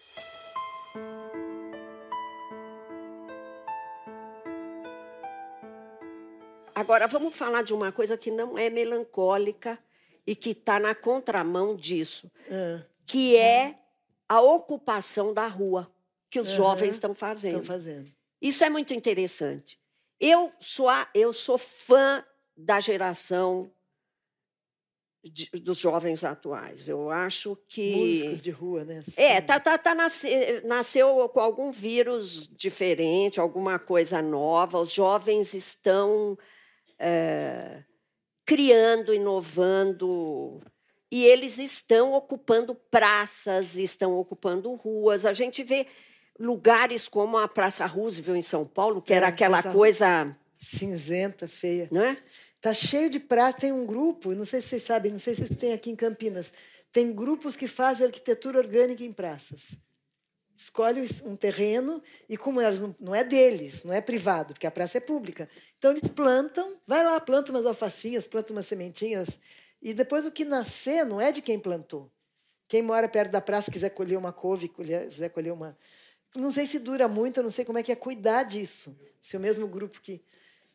Agora, 6.75 7.07
vamos 7.07 7.35
falar 7.35 7.63
de 7.63 7.73
uma 7.73 7.93
coisa 7.93 8.17
que 8.17 8.31
não 8.31 8.59
é 8.59 8.69
melancólica 8.69 9.79
e 10.27 10.35
que 10.35 10.51
está 10.51 10.81
na 10.81 10.95
contramão 10.95 11.77
disso, 11.77 12.31
Ah, 12.51 12.83
que 13.07 13.37
é 13.37 13.79
a 14.29 14.41
ocupação 14.41 15.33
da 15.33 15.47
rua 15.47 15.91
que 16.29 16.41
os 16.41 16.51
jovens 16.51 16.95
estão 16.95 17.15
fazendo. 17.15 17.61
estão 17.61 17.65
fazendo. 17.75 18.11
Isso 18.43 18.65
é 18.65 18.71
muito 18.71 18.93
interessante. 18.93 19.79
Eu 20.19 20.53
sou, 20.59 20.89
a- 20.89 21.09
eu 21.15 21.33
sou 21.33 21.57
fã 21.59 22.25
da 22.57 22.81
geração 22.81 23.71
de- 25.23 25.49
dos 25.63 25.79
jovens 25.79 26.23
atuais. 26.25 26.87
Eu 26.89 27.11
acho 27.11 27.57
que. 27.69 27.95
Músicos 27.97 28.41
de 28.43 28.51
rua, 28.51 28.85
né? 28.85 29.03
É, 29.17 29.41
Sim. 29.41 29.47
tá, 29.47 29.59
tá, 29.59 29.79
tá 29.79 29.95
nasce- 29.95 30.61
nasceu 30.65 31.29
com 31.31 31.41
algum 31.41 31.71
vírus 31.71 32.47
diferente, 32.49 33.41
alguma 33.41 33.79
coisa 33.79 34.21
nova. 34.21 34.79
Os 34.81 34.93
jovens 34.93 35.55
estão 35.55 36.37
é, 36.99 37.83
criando, 38.45 39.13
inovando, 39.15 40.61
e 41.11 41.25
eles 41.25 41.59
estão 41.59 42.13
ocupando 42.13 42.75
praças, 42.75 43.77
estão 43.79 44.17
ocupando 44.17 44.73
ruas. 44.75 45.25
A 45.25 45.33
gente 45.33 45.63
vê 45.65 45.87
lugares 46.39 47.09
como 47.09 47.39
a 47.39 47.49
Praça 47.49 47.87
Roosevelt 47.87 48.39
em 48.39 48.43
São 48.43 48.67
Paulo, 48.67 49.01
que 49.01 49.13
É, 49.13 49.17
era 49.17 49.29
aquela 49.29 49.63
coisa, 49.63 50.37
Cinzenta, 50.59 51.49
feia. 51.49 51.89
né? 51.91 52.17
Tá 52.65 52.73
cheio 52.73 53.11
de 53.11 53.21
praça, 53.21 53.59
tem 53.59 53.73
um 53.73 53.85
grupo, 53.85 54.35
não 54.35 54.47
sei 54.47 54.62
se 54.62 54.69
vocês 54.69 54.85
sabem, 54.85 55.12
não 55.12 55.19
sei 55.19 55.35
se 55.35 55.47
vocês 55.47 55.59
têm 55.59 55.75
aqui 55.75 55.91
em 55.91 55.95
Campinas, 55.95 56.51
tem 56.91 57.12
grupos 57.12 57.57
que 57.57 57.69
fazem 57.69 58.07
arquitetura 58.07 58.57
orgânica 58.59 59.05
em 59.05 59.12
praças. 59.12 59.77
Escolhe 60.57 61.03
um 61.27 61.37
terreno 61.37 62.03
e 62.27 62.39
como 62.39 62.62
elas 62.62 62.81
não, 62.81 62.97
não 62.99 63.15
é 63.15 63.23
deles, 63.23 63.85
não 63.85 63.93
é 63.93 64.01
privado, 64.01 64.55
porque 64.55 64.67
a 64.67 64.71
praça 64.71 64.97
é 64.97 65.01
pública. 65.03 65.47
Então 65.77 65.91
eles 65.91 66.09
plantam, 66.09 66.81
vai 66.87 67.05
lá, 67.05 67.21
planta 67.21 67.53
umas 67.53 67.67
alfacinhas, 67.67 68.27
planta 68.27 68.55
umas 68.55 68.65
sementinhas 68.65 69.29
e 69.83 69.93
depois 69.93 70.25
o 70.25 70.33
que 70.33 70.47
nascer 70.47 71.05
não 71.05 71.21
é 71.21 71.31
de 71.31 71.43
quem 71.43 71.59
plantou. 71.59 72.11
Quem 72.67 72.81
mora 72.81 73.11
perto 73.11 73.31
da 73.31 73.43
praça 73.43 73.71
quiser 73.71 73.91
colher 73.91 74.17
uma 74.17 74.33
couve, 74.33 74.71
quiser 74.71 75.29
colher 75.29 75.53
uma 75.53 75.77
não 76.37 76.51
sei 76.51 76.67
se 76.67 76.79
dura 76.79 77.07
muito, 77.07 77.39
eu 77.39 77.43
não 77.43 77.51
sei 77.51 77.65
como 77.65 77.79
é 77.79 77.83
que 77.83 77.93
é 77.93 77.97
cuidar 77.97 78.43
disso. 78.43 78.97
Se 79.21 79.37
o 79.37 79.41
mesmo 79.41 79.67
grupo 79.69 80.01
que. 80.01 80.23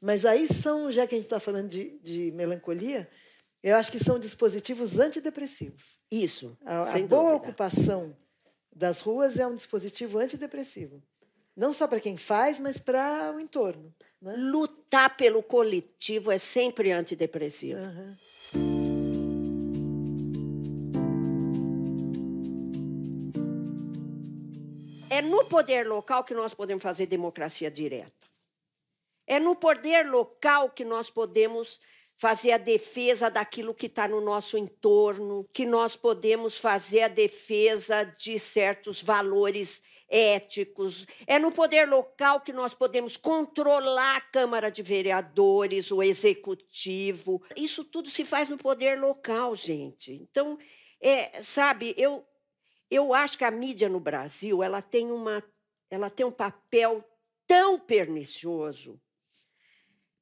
Mas 0.02 0.24
aí 0.26 0.48
são, 0.48 0.92
já 0.92 1.06
que 1.06 1.16
a 1.16 1.18
gente 1.18 1.26
está 1.26 1.40
falando 1.40 1.68
de, 1.68 2.00
de 2.00 2.32
melancolia, 2.32 3.10
eu 3.62 3.76
acho 3.76 3.92
que 3.92 4.00
são 4.00 4.18
dispositivos 4.18 4.98
antidepressivos. 4.98 5.98
Isso, 6.10 6.58
A, 6.66 6.96
a 6.96 7.00
boa 7.00 7.36
ocupação 7.36 8.16
das 8.74 9.02
ruas 9.02 9.38
é 9.38 9.46
um 9.46 9.56
dispositivo 9.56 10.18
antidepressivo. 10.20 11.04
Não 11.56 11.74
só 11.74 11.86
para 11.86 12.00
quem 12.00 12.16
faz, 12.16 12.58
mas 12.58 12.78
para 12.78 13.34
o 13.36 13.40
entorno. 13.40 13.94
Né? 14.22 14.34
Lutar 14.38 15.18
pelo 15.18 15.44
coletivo 15.44 16.32
é 16.32 16.38
sempre 16.38 16.92
antidepressivo. 16.94 17.82
Aham. 17.82 18.18
É 25.10 25.22
no 25.22 25.44
poder 25.44 25.86
local 25.86 26.24
que 26.24 26.34
nós 26.34 26.54
podemos 26.54 26.82
fazer 26.82 27.08
democracia 27.08 27.70
direta. 27.70 28.29
É 29.30 29.40
no 29.40 29.56
poder 29.56 30.10
local 30.10 30.72
que 30.72 30.84
nós 30.84 31.08
podemos 31.08 31.80
fazer 32.18 32.52
a 32.52 32.58
defesa 32.58 33.30
daquilo 33.30 33.76
que 33.76 33.86
está 33.86 34.08
no 34.08 34.20
nosso 34.20 34.58
entorno, 34.58 35.48
que 35.54 35.68
nós 35.68 35.96
podemos 35.96 36.58
fazer 36.58 37.04
a 37.04 37.08
defesa 37.08 38.04
de 38.04 38.40
certos 38.40 39.04
valores 39.04 39.84
éticos. 40.10 41.06
É 41.28 41.38
no 41.38 41.52
poder 41.52 41.88
local 41.88 42.42
que 42.42 42.52
nós 42.52 42.74
podemos 42.74 43.16
controlar 43.16 44.18
a 44.18 44.22
Câmara 44.22 44.72
de 44.72 44.82
Vereadores, 44.82 45.92
o 45.92 46.02
Executivo. 46.02 47.40
Isso 47.56 47.86
tudo 47.86 48.10
se 48.10 48.26
faz 48.26 48.50
no 48.50 48.58
poder 48.58 49.00
local, 49.00 49.54
gente. 49.54 50.12
Então, 50.12 50.58
é, 51.00 51.40
sabe, 51.40 51.94
eu, 51.96 52.26
eu 52.90 53.14
acho 53.14 53.38
que 53.38 53.46
a 53.46 53.52
mídia 53.52 53.88
no 53.88 54.00
Brasil 54.00 54.64
ela 54.64 54.82
tem, 54.82 55.12
uma, 55.12 55.44
ela 55.88 56.10
tem 56.10 56.26
um 56.26 56.32
papel 56.32 57.06
tão 57.46 57.80
pernicioso. 57.80 59.00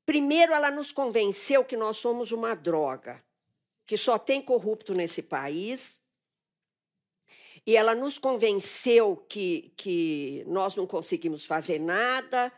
Primeiro, 0.07 0.53
ela 0.53 0.71
nos 0.71 0.93
convenceu 0.93 1.65
que 1.65 1.75
nós 1.75 1.97
somos 1.97 2.31
uma 2.31 2.55
droga, 2.55 3.21
que 3.85 3.97
só 3.97 4.17
tem 4.17 4.41
corrupto 4.41 4.93
nesse 4.93 5.21
país. 5.21 6.01
E 7.65 7.75
ela 7.75 7.93
nos 7.93 8.17
convenceu 8.17 9.17
que, 9.27 9.73
que 9.75 10.45
nós 10.47 10.77
não 10.77 10.87
conseguimos 10.87 11.45
fazer 11.45 11.77
nada, 11.79 12.49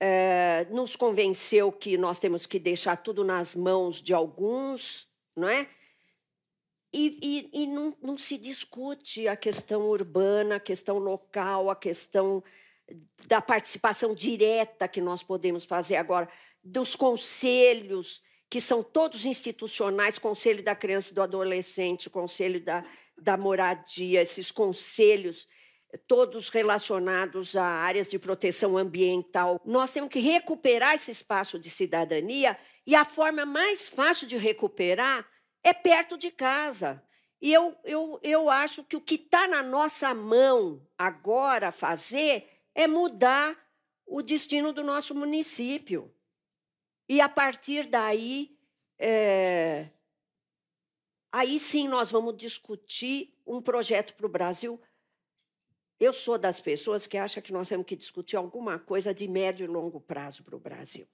eh, 0.00 0.66
nos 0.70 0.96
convenceu 0.96 1.70
que 1.70 1.98
nós 1.98 2.18
temos 2.18 2.46
que 2.46 2.58
deixar 2.58 2.96
tudo 2.96 3.22
nas 3.22 3.54
mãos 3.54 4.00
de 4.00 4.14
alguns, 4.14 5.06
não 5.36 5.50
é? 5.50 5.68
E, 6.90 7.50
e, 7.52 7.64
e 7.64 7.66
não, 7.66 7.94
não 8.00 8.16
se 8.16 8.38
discute 8.38 9.28
a 9.28 9.36
questão 9.36 9.82
urbana, 9.82 10.56
a 10.56 10.60
questão 10.60 10.96
local, 10.96 11.68
a 11.68 11.76
questão 11.76 12.42
da 13.26 13.40
participação 13.40 14.14
direta 14.14 14.88
que 14.88 15.00
nós 15.00 15.22
podemos 15.22 15.64
fazer 15.64 15.96
agora, 15.96 16.28
dos 16.62 16.94
conselhos, 16.94 18.22
que 18.48 18.60
são 18.60 18.82
todos 18.82 19.24
institucionais 19.24 20.18
Conselho 20.18 20.62
da 20.62 20.74
Criança 20.74 21.12
e 21.12 21.14
do 21.14 21.22
Adolescente, 21.22 22.10
Conselho 22.10 22.60
da, 22.60 22.84
da 23.16 23.36
Moradia, 23.36 24.22
esses 24.22 24.50
conselhos, 24.50 25.46
todos 26.06 26.48
relacionados 26.48 27.56
a 27.56 27.64
áreas 27.64 28.08
de 28.08 28.18
proteção 28.18 28.76
ambiental. 28.76 29.60
Nós 29.64 29.92
temos 29.92 30.10
que 30.10 30.20
recuperar 30.20 30.94
esse 30.94 31.10
espaço 31.10 31.58
de 31.58 31.70
cidadania 31.70 32.58
e 32.86 32.94
a 32.94 33.04
forma 33.04 33.44
mais 33.44 33.88
fácil 33.88 34.26
de 34.26 34.36
recuperar 34.36 35.26
é 35.62 35.72
perto 35.72 36.16
de 36.16 36.30
casa. 36.30 37.02
E 37.40 37.52
eu, 37.52 37.74
eu, 37.84 38.20
eu 38.22 38.50
acho 38.50 38.84
que 38.84 38.96
o 38.96 39.00
que 39.00 39.14
está 39.14 39.48
na 39.48 39.62
nossa 39.62 40.12
mão 40.14 40.86
agora 40.98 41.72
fazer 41.72 42.46
é 42.74 42.86
mudar 42.86 43.56
o 44.06 44.22
destino 44.22 44.72
do 44.72 44.84
nosso 44.84 45.14
município. 45.14 46.12
E 47.10 47.20
a 47.20 47.28
partir 47.28 47.88
daí, 47.88 48.56
é, 48.96 49.88
aí 51.32 51.58
sim 51.58 51.88
nós 51.88 52.12
vamos 52.12 52.36
discutir 52.36 53.36
um 53.44 53.60
projeto 53.60 54.14
para 54.14 54.26
o 54.26 54.28
Brasil. 54.28 54.80
Eu 55.98 56.12
sou 56.12 56.38
das 56.38 56.60
pessoas 56.60 57.08
que 57.08 57.18
acham 57.18 57.42
que 57.42 57.52
nós 57.52 57.68
temos 57.68 57.84
que 57.84 57.96
discutir 57.96 58.36
alguma 58.36 58.78
coisa 58.78 59.12
de 59.12 59.26
médio 59.26 59.64
e 59.64 59.66
longo 59.66 60.00
prazo 60.00 60.44
para 60.44 60.54
o 60.54 60.60
Brasil. 60.60 61.04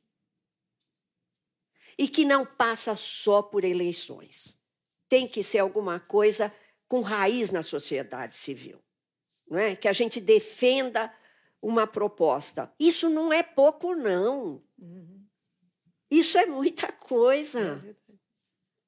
E 1.96 2.06
que 2.06 2.26
não 2.26 2.44
passa 2.44 2.94
só 2.94 3.40
por 3.40 3.64
eleições. 3.64 4.60
Tem 5.08 5.26
que 5.26 5.42
ser 5.42 5.60
alguma 5.60 5.98
coisa 5.98 6.54
com 6.86 7.00
raiz 7.00 7.50
na 7.50 7.62
sociedade 7.62 8.36
civil. 8.36 8.84
Não 9.48 9.58
é? 9.58 9.74
Que 9.74 9.88
a 9.88 9.94
gente 9.94 10.20
defenda 10.20 11.10
uma 11.62 11.86
proposta. 11.86 12.70
Isso 12.78 13.08
não 13.08 13.32
é 13.32 13.42
pouco, 13.42 13.94
não. 13.94 14.62
Isso 16.10 16.38
é 16.38 16.46
muita 16.46 16.92
coisa. 16.92 17.80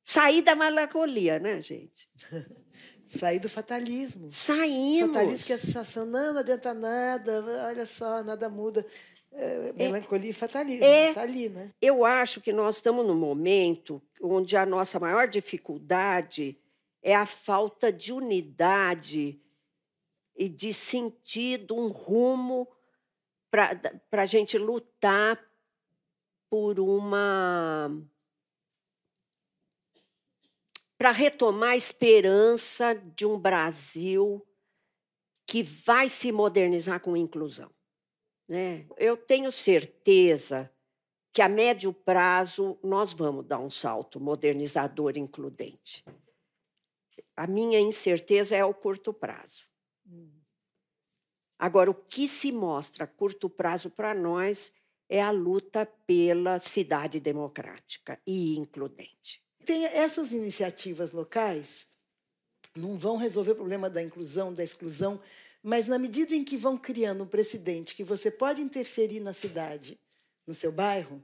Sair 0.04 0.42
da 0.42 0.54
melancolia, 0.54 1.38
né, 1.38 1.60
gente? 1.60 2.08
Sair 3.06 3.38
do 3.38 3.48
fatalismo. 3.48 4.30
Saímos. 4.30 5.14
Fatalismo 5.14 5.46
que 5.46 5.52
é 5.52 5.56
a 5.56 5.58
sensação, 5.58 6.04
não, 6.04 6.34
não 6.34 6.40
adianta 6.40 6.74
nada, 6.74 7.64
olha 7.66 7.86
só, 7.86 8.22
nada 8.22 8.48
muda. 8.48 8.86
É, 9.32 9.72
melancolia 9.72 10.30
e 10.30 10.32
fatalismo. 10.34 10.84
É. 10.84 11.08
Está 11.08 11.22
ali, 11.22 11.48
né? 11.48 11.72
Eu 11.80 12.04
acho 12.04 12.40
que 12.40 12.52
nós 12.52 12.76
estamos 12.76 13.06
num 13.06 13.16
momento 13.16 14.02
onde 14.20 14.56
a 14.56 14.66
nossa 14.66 15.00
maior 15.00 15.26
dificuldade 15.26 16.58
é 17.02 17.14
a 17.14 17.24
falta 17.24 17.92
de 17.92 18.12
unidade 18.12 19.40
e 20.36 20.48
de 20.48 20.72
sentido, 20.72 21.74
um 21.74 21.88
rumo 21.88 22.68
para 23.50 23.98
a 24.12 24.24
gente 24.24 24.56
lutar 24.58 25.38
por 26.50 26.80
uma. 26.80 27.90
para 30.96 31.12
retomar 31.12 31.70
a 31.70 31.76
esperança 31.76 32.94
de 32.94 33.24
um 33.24 33.38
Brasil 33.38 34.44
que 35.46 35.62
vai 35.62 36.08
se 36.08 36.32
modernizar 36.32 37.00
com 37.00 37.16
inclusão. 37.16 37.70
Né? 38.48 38.84
Eu 38.96 39.16
tenho 39.16 39.52
certeza 39.52 40.70
que 41.32 41.40
a 41.40 41.48
médio 41.48 41.92
prazo 41.92 42.78
nós 42.82 43.12
vamos 43.12 43.46
dar 43.46 43.60
um 43.60 43.70
salto 43.70 44.18
modernizador 44.18 45.16
e 45.16 45.20
includente. 45.20 46.04
A 47.36 47.46
minha 47.46 47.78
incerteza 47.78 48.56
é 48.56 48.64
o 48.64 48.74
curto 48.74 49.12
prazo. 49.14 49.68
Agora, 51.56 51.90
o 51.90 51.94
que 51.94 52.26
se 52.26 52.50
mostra 52.50 53.04
a 53.04 53.06
curto 53.06 53.48
prazo 53.48 53.88
para 53.90 54.12
nós 54.14 54.72
é 55.08 55.22
a 55.22 55.30
luta 55.30 55.86
pela 56.06 56.58
cidade 56.58 57.18
democrática 57.18 58.20
e 58.26 58.56
includente. 58.56 59.42
Tem 59.64 59.84
essas 59.86 60.32
iniciativas 60.32 61.12
locais 61.12 61.86
não 62.76 62.96
vão 62.96 63.16
resolver 63.16 63.52
o 63.52 63.56
problema 63.56 63.90
da 63.90 64.02
inclusão, 64.02 64.52
da 64.52 64.62
exclusão, 64.62 65.20
mas 65.62 65.86
na 65.86 65.98
medida 65.98 66.34
em 66.34 66.44
que 66.44 66.56
vão 66.56 66.76
criando 66.76 67.24
um 67.24 67.26
precedente 67.26 67.94
que 67.94 68.04
você 68.04 68.30
pode 68.30 68.60
interferir 68.60 69.20
na 69.20 69.32
cidade, 69.32 69.98
no 70.46 70.54
seu 70.54 70.70
bairro, 70.70 71.22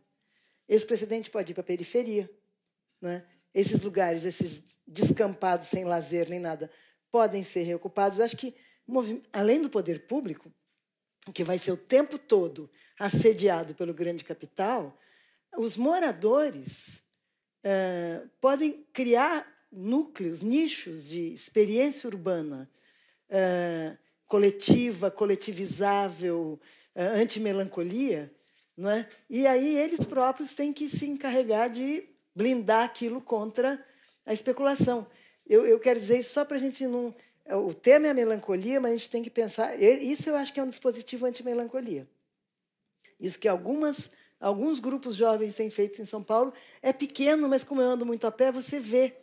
esse 0.68 0.86
precedente 0.86 1.30
pode 1.30 1.52
ir 1.52 1.54
para 1.54 1.60
a 1.60 1.66
periferia. 1.66 2.28
Né? 3.00 3.24
Esses 3.54 3.80
lugares, 3.82 4.24
esses 4.24 4.80
descampados 4.86 5.68
sem 5.68 5.84
lazer 5.84 6.28
nem 6.28 6.40
nada, 6.40 6.70
podem 7.10 7.44
ser 7.44 7.62
reocupados. 7.62 8.18
Acho 8.18 8.36
que, 8.36 8.54
além 9.32 9.60
do 9.60 9.70
poder 9.70 10.06
público, 10.06 10.52
que 11.32 11.44
vai 11.44 11.58
ser 11.58 11.72
o 11.72 11.76
tempo 11.76 12.18
todo 12.18 12.70
assediado 12.98 13.74
pelo 13.74 13.94
grande 13.94 14.24
capital, 14.24 14.98
os 15.56 15.76
moradores 15.76 17.02
uh, 17.64 18.28
podem 18.40 18.84
criar 18.92 19.46
núcleos, 19.70 20.42
nichos 20.42 21.08
de 21.08 21.32
experiência 21.32 22.08
urbana 22.08 22.70
uh, 23.28 23.98
coletiva, 24.26 25.10
coletivizável, 25.10 26.60
uh, 26.94 27.20
antimelancolia, 27.20 28.32
não 28.76 28.90
é? 28.90 29.08
E 29.28 29.46
aí 29.46 29.76
eles 29.78 30.06
próprios 30.06 30.54
têm 30.54 30.72
que 30.72 30.88
se 30.88 31.06
encarregar 31.06 31.70
de 31.70 32.08
blindar 32.34 32.84
aquilo 32.84 33.20
contra 33.20 33.84
a 34.26 34.32
especulação. 34.32 35.06
Eu, 35.46 35.66
eu 35.66 35.78
quero 35.78 36.00
dizer 36.00 36.18
isso 36.18 36.32
só 36.32 36.44
para 36.44 36.56
a 36.56 36.60
gente 36.60 36.86
não. 36.86 37.14
O 37.50 37.74
tema 37.74 38.06
é 38.06 38.10
a 38.10 38.14
melancolia, 38.14 38.80
mas 38.80 38.92
a 38.92 38.96
gente 38.96 39.10
tem 39.10 39.22
que 39.22 39.30
pensar. 39.30 39.80
Isso 39.80 40.30
eu 40.30 40.36
acho 40.36 40.52
que 40.52 40.58
é 40.58 40.62
um 40.62 40.68
dispositivo 40.68 41.26
anti-melancolia. 41.26 42.08
Isso 43.20 43.38
que 43.38 43.46
algumas, 43.46 44.10
alguns 44.40 44.80
grupos 44.80 45.14
jovens 45.14 45.54
têm 45.54 45.70
feito 45.70 46.00
em 46.00 46.06
São 46.06 46.22
Paulo 46.22 46.52
é 46.80 46.92
pequeno, 46.92 47.48
mas 47.48 47.62
como 47.62 47.80
eu 47.80 47.90
ando 47.90 48.06
muito 48.06 48.26
a 48.26 48.30
pé, 48.30 48.50
você 48.50 48.80
vê 48.80 49.14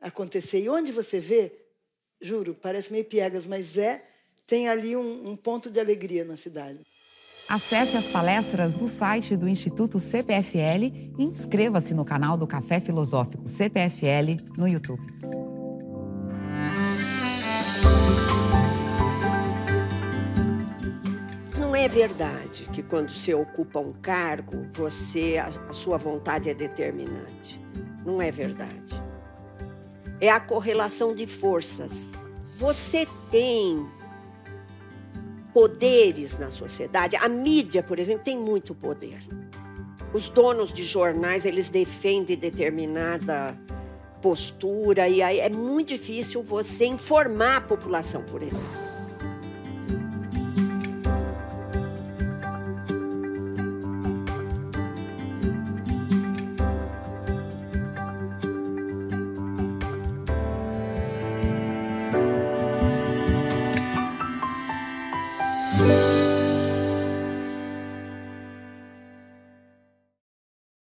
acontecer. 0.00 0.62
E 0.62 0.68
onde 0.68 0.92
você 0.92 1.18
vê, 1.18 1.52
juro, 2.20 2.54
parece 2.54 2.90
meio 2.90 3.04
piegas, 3.04 3.46
mas 3.46 3.76
é, 3.76 4.02
tem 4.46 4.68
ali 4.68 4.96
um, 4.96 5.30
um 5.30 5.36
ponto 5.36 5.70
de 5.70 5.78
alegria 5.78 6.24
na 6.24 6.36
cidade. 6.36 6.80
Acesse 7.48 7.96
as 7.96 8.08
palestras 8.08 8.74
no 8.74 8.88
site 8.88 9.34
do 9.34 9.48
Instituto 9.48 9.98
CPFL 9.98 10.92
e 11.18 11.24
inscreva-se 11.24 11.94
no 11.94 12.04
canal 12.04 12.36
do 12.36 12.46
Café 12.46 12.78
Filosófico 12.78 13.48
CPFL 13.48 14.42
no 14.56 14.68
YouTube. 14.68 15.57
É 21.78 21.88
verdade 21.88 22.68
que 22.72 22.82
quando 22.82 23.10
você 23.10 23.32
ocupa 23.32 23.78
um 23.78 23.92
cargo, 23.92 24.66
você 24.72 25.38
a 25.38 25.72
sua 25.72 25.96
vontade 25.96 26.50
é 26.50 26.54
determinante. 26.54 27.60
Não 28.04 28.20
é 28.20 28.30
verdade. 28.30 29.02
É 30.20 30.28
a 30.30 30.40
correlação 30.40 31.14
de 31.14 31.26
forças. 31.26 32.12
Você 32.56 33.06
tem 33.30 33.86
poderes 35.54 36.38
na 36.38 36.50
sociedade. 36.50 37.16
A 37.16 37.28
mídia, 37.28 37.82
por 37.82 37.98
exemplo, 37.98 38.24
tem 38.24 38.36
muito 38.36 38.74
poder. 38.74 39.22
Os 40.12 40.28
donos 40.28 40.72
de 40.72 40.82
jornais, 40.82 41.44
eles 41.44 41.70
defendem 41.70 42.36
determinada 42.36 43.56
postura 44.20 45.08
e 45.08 45.22
aí 45.22 45.38
é 45.38 45.48
muito 45.48 45.88
difícil 45.88 46.42
você 46.42 46.86
informar 46.86 47.58
a 47.58 47.60
população, 47.60 48.22
por 48.24 48.42
exemplo. 48.42 48.87